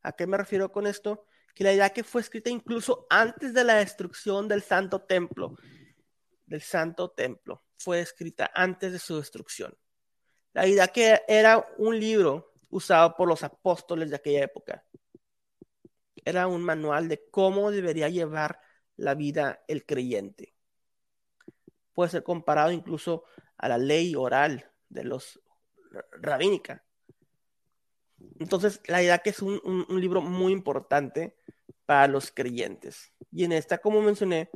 ¿A 0.02 0.12
qué 0.12 0.26
me 0.26 0.36
refiero 0.36 0.70
con 0.70 0.86
esto? 0.86 1.24
Que 1.54 1.64
la 1.64 1.72
idea 1.72 1.88
que 1.94 2.04
fue 2.04 2.20
escrita 2.20 2.50
incluso 2.50 3.06
antes 3.08 3.54
de 3.54 3.64
la 3.64 3.76
destrucción 3.76 4.46
del 4.46 4.62
Santo 4.62 5.00
Templo, 5.00 5.56
del 6.44 6.60
Santo 6.60 7.12
Templo, 7.12 7.64
fue 7.78 8.00
escrita 8.00 8.50
antes 8.54 8.92
de 8.92 8.98
su 8.98 9.16
destrucción. 9.16 9.74
La 10.52 10.66
idea 10.66 10.88
que 10.88 11.22
era 11.26 11.66
un 11.78 11.98
libro 11.98 12.52
usado 12.68 13.16
por 13.16 13.28
los 13.28 13.42
apóstoles 13.42 14.10
de 14.10 14.16
aquella 14.16 14.44
época. 14.44 14.84
Era 16.22 16.46
un 16.48 16.62
manual 16.62 17.08
de 17.08 17.30
cómo 17.30 17.70
debería 17.70 18.10
llevar 18.10 18.60
la 18.96 19.14
vida 19.14 19.64
el 19.68 19.84
creyente. 19.84 20.54
Puede 21.92 22.10
ser 22.10 22.22
comparado 22.22 22.72
incluso 22.72 23.24
a 23.56 23.68
la 23.68 23.78
ley 23.78 24.14
oral 24.14 24.70
de 24.88 25.04
los 25.04 25.40
rabínica. 26.20 26.84
Entonces, 28.38 28.80
la 28.86 29.02
idea 29.02 29.18
que 29.18 29.30
es 29.30 29.42
un, 29.42 29.86
libro 29.88 30.20
muy 30.20 30.52
importante 30.52 31.36
para 31.86 32.08
los 32.08 32.30
creyentes. 32.30 33.12
Y 33.30 33.44
en 33.44 33.52
esta, 33.52 33.78
como 33.78 34.00
mencioné, 34.00 34.50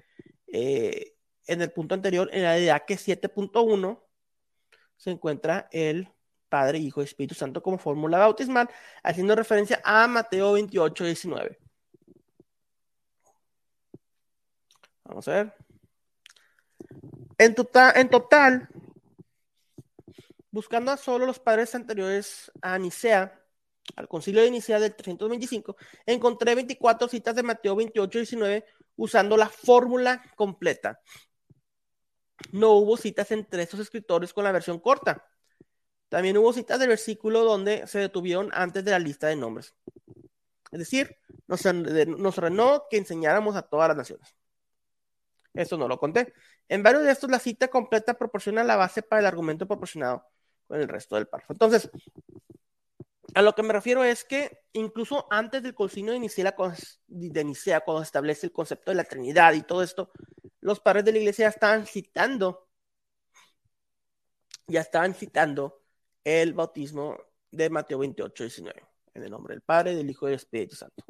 eh, 0.46 1.14
en 1.46 1.62
el 1.62 1.72
punto 1.72 1.94
anterior, 1.94 2.28
en 2.32 2.42
la 2.42 2.58
idea 2.58 2.80
que 2.80 2.94
7.1 2.94 4.02
se 4.96 5.10
encuentra 5.10 5.68
el 5.72 6.08
Padre, 6.48 6.78
Hijo 6.78 7.00
y 7.00 7.04
Espíritu 7.04 7.34
Santo 7.34 7.62
como 7.62 7.78
fórmula 7.78 8.18
bautismal, 8.18 8.68
haciendo 9.02 9.34
referencia 9.34 9.80
a 9.84 10.06
Mateo 10.08 10.54
28, 10.54 11.04
19. 11.04 11.58
Vamos 15.08 15.26
a 15.26 15.32
ver. 15.32 15.54
En 17.38 17.54
total, 17.54 17.92
en 17.96 18.10
total, 18.10 18.68
buscando 20.50 20.92
a 20.92 20.96
solo 20.96 21.24
los 21.24 21.40
padres 21.40 21.74
anteriores 21.74 22.52
a 22.60 22.78
Nicea, 22.78 23.42
al 23.96 24.06
concilio 24.06 24.42
de 24.42 24.50
Nicea 24.50 24.78
del 24.78 24.94
325, 24.94 25.76
encontré 26.04 26.54
24 26.54 27.08
citas 27.08 27.34
de 27.34 27.42
Mateo 27.42 27.74
28, 27.74 28.18
19 28.18 28.64
usando 28.96 29.36
la 29.36 29.48
fórmula 29.48 30.22
completa. 30.36 31.00
No 32.52 32.72
hubo 32.72 32.96
citas 32.96 33.30
entre 33.30 33.62
estos 33.62 33.80
escritores 33.80 34.34
con 34.34 34.44
la 34.44 34.52
versión 34.52 34.78
corta. 34.78 35.24
También 36.10 36.36
hubo 36.36 36.52
citas 36.52 36.78
del 36.78 36.88
versículo 36.88 37.44
donde 37.44 37.86
se 37.86 37.98
detuvieron 37.98 38.50
antes 38.52 38.84
de 38.84 38.90
la 38.90 38.98
lista 38.98 39.28
de 39.28 39.36
nombres. 39.36 39.74
Es 40.70 40.78
decir, 40.80 41.16
nos 41.46 41.64
ordenó 42.38 42.84
que 42.90 42.98
enseñáramos 42.98 43.56
a 43.56 43.62
todas 43.62 43.88
las 43.88 43.96
naciones. 43.96 44.37
Eso 45.58 45.76
no 45.76 45.88
lo 45.88 45.98
conté. 45.98 46.32
En 46.68 46.84
varios 46.84 47.02
de 47.02 47.10
estos, 47.10 47.28
la 47.28 47.40
cita 47.40 47.66
completa 47.66 48.14
proporciona 48.14 48.62
la 48.62 48.76
base 48.76 49.02
para 49.02 49.18
el 49.18 49.26
argumento 49.26 49.66
proporcionado 49.66 50.24
con 50.68 50.80
el 50.80 50.86
resto 50.86 51.16
del 51.16 51.26
párrafo. 51.26 51.52
Entonces, 51.52 51.90
a 53.34 53.42
lo 53.42 53.56
que 53.56 53.64
me 53.64 53.72
refiero 53.72 54.04
es 54.04 54.22
que 54.22 54.60
incluso 54.72 55.26
antes 55.30 55.64
del 55.64 55.74
concilio 55.74 56.12
de 56.12 56.20
de 57.08 57.44
Nicea, 57.44 57.80
cuando 57.80 58.02
se 58.02 58.06
establece 58.06 58.46
el 58.46 58.52
concepto 58.52 58.92
de 58.92 58.98
la 58.98 59.02
Trinidad 59.02 59.52
y 59.54 59.62
todo 59.62 59.82
esto, 59.82 60.12
los 60.60 60.78
padres 60.78 61.04
de 61.04 61.10
la 61.10 61.18
iglesia 61.18 61.48
estaban 61.48 61.86
citando, 61.86 62.68
ya 64.68 64.82
estaban 64.82 65.12
citando 65.12 65.82
el 66.22 66.54
bautismo 66.54 67.18
de 67.50 67.68
Mateo 67.68 67.98
28, 67.98 68.44
19, 68.44 68.86
en 69.14 69.24
el 69.24 69.30
nombre 69.32 69.54
del 69.54 69.62
Padre, 69.62 69.96
del 69.96 70.08
Hijo 70.08 70.28
y 70.28 70.30
del 70.30 70.36
Espíritu 70.36 70.76
Santo. 70.76 71.04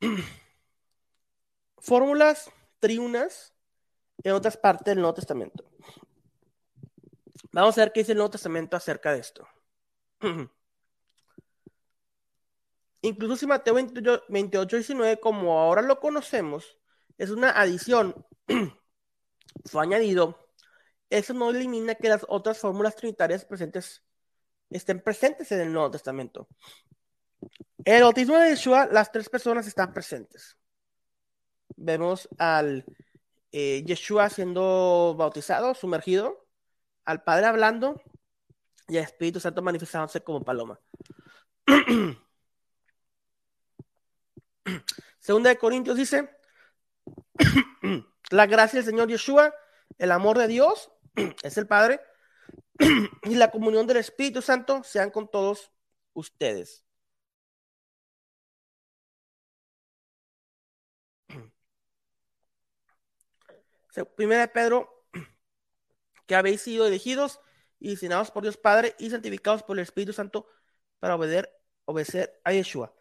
Fórmulas 1.78 2.48
triunas 2.82 3.54
en 4.24 4.32
otras 4.32 4.56
partes 4.56 4.86
del 4.86 4.98
Nuevo 4.98 5.14
Testamento. 5.14 5.64
Vamos 7.52 7.78
a 7.78 7.82
ver 7.82 7.92
qué 7.92 8.00
dice 8.00 8.12
el 8.12 8.18
Nuevo 8.18 8.32
Testamento 8.32 8.76
acerca 8.76 9.12
de 9.12 9.20
esto. 9.20 9.46
Incluso 13.02 13.36
si 13.36 13.46
Mateo 13.46 13.74
28, 13.74 14.76
19, 14.76 15.20
como 15.20 15.58
ahora 15.60 15.80
lo 15.80 16.00
conocemos, 16.00 16.76
es 17.18 17.30
una 17.30 17.50
adición, 17.50 18.26
fue 19.64 19.82
añadido, 19.82 20.38
eso 21.08 21.34
no 21.34 21.50
elimina 21.50 21.94
que 21.94 22.08
las 22.08 22.26
otras 22.28 22.58
fórmulas 22.58 22.96
trinitarias 22.96 23.44
presentes 23.44 24.02
estén 24.70 25.00
presentes 25.00 25.52
en 25.52 25.60
el 25.60 25.72
Nuevo 25.72 25.90
Testamento. 25.92 26.48
En 27.84 27.96
el 27.96 28.02
bautismo 28.02 28.38
de 28.38 28.50
Yeshua, 28.50 28.86
las 28.86 29.12
tres 29.12 29.28
personas 29.28 29.66
están 29.66 29.92
presentes. 29.92 30.56
Vemos 31.76 32.28
al 32.38 32.84
eh, 33.52 33.84
Yeshua 33.86 34.30
siendo 34.30 35.14
bautizado, 35.16 35.74
sumergido, 35.74 36.46
al 37.04 37.22
Padre 37.22 37.46
hablando 37.46 38.00
y 38.88 38.98
al 38.98 39.04
Espíritu 39.04 39.40
Santo 39.40 39.62
manifestándose 39.62 40.22
como 40.22 40.42
paloma. 40.42 40.80
Segunda 45.18 45.50
de 45.50 45.58
Corintios 45.58 45.96
dice, 45.96 46.30
la 48.30 48.46
gracia 48.46 48.78
del 48.78 48.86
Señor 48.86 49.08
Yeshua, 49.08 49.54
el 49.98 50.10
amor 50.10 50.38
de 50.38 50.48
Dios, 50.48 50.90
es 51.42 51.56
el 51.58 51.66
Padre, 51.66 52.00
y 53.24 53.34
la 53.34 53.50
comunión 53.50 53.86
del 53.86 53.98
Espíritu 53.98 54.42
Santo 54.42 54.82
sean 54.82 55.10
con 55.10 55.30
todos 55.30 55.70
ustedes. 56.14 56.84
Primera 64.16 64.42
de 64.42 64.48
Pedro, 64.48 65.06
que 66.26 66.34
habéis 66.34 66.62
sido 66.62 66.86
elegidos 66.86 67.40
y 67.78 67.90
designados 67.90 68.30
por 68.30 68.42
Dios 68.42 68.56
Padre 68.56 68.94
y 68.98 69.10
santificados 69.10 69.62
por 69.62 69.76
el 69.78 69.82
Espíritu 69.82 70.12
Santo 70.12 70.46
para 71.00 71.16
obedecer, 71.16 71.50
obedecer 71.86 72.40
a 72.44 72.52
Yeshua. 72.52 72.94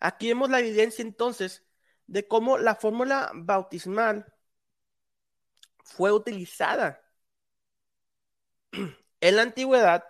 Aquí 0.00 0.28
vemos 0.28 0.50
la 0.50 0.60
evidencia 0.60 1.02
entonces 1.02 1.64
de 2.08 2.26
cómo 2.26 2.58
la 2.58 2.74
fórmula 2.74 3.30
bautismal 3.34 4.26
fue 5.84 6.12
utilizada 6.12 7.02
en 9.20 9.36
la 9.36 9.42
antigüedad 9.42 10.04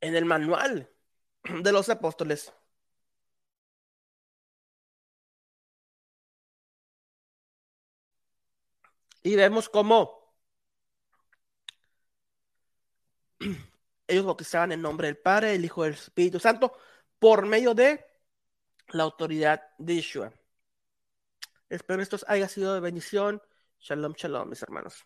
en 0.00 0.16
el 0.16 0.24
manual 0.24 0.90
de 1.44 1.72
los 1.72 1.88
apóstoles. 1.88 2.52
Y 9.22 9.36
vemos 9.36 9.68
cómo 9.68 10.34
ellos 14.06 14.24
bautizaban 14.24 14.72
en 14.72 14.82
nombre 14.82 15.08
del 15.08 15.16
Padre, 15.18 15.54
el 15.54 15.64
Hijo 15.64 15.84
y 15.84 15.88
del 15.88 15.94
Espíritu 15.98 16.40
Santo 16.40 16.76
por 17.18 17.46
medio 17.46 17.74
de 17.74 18.13
la 18.88 19.04
autoridad 19.04 19.62
de 19.78 19.96
Yeshua. 19.96 20.32
Espero 21.68 22.02
esto 22.02 22.18
haya 22.28 22.48
sido 22.48 22.74
de 22.74 22.80
bendición. 22.80 23.42
Shalom, 23.80 24.14
shalom, 24.16 24.48
mis 24.48 24.62
hermanos. 24.62 25.04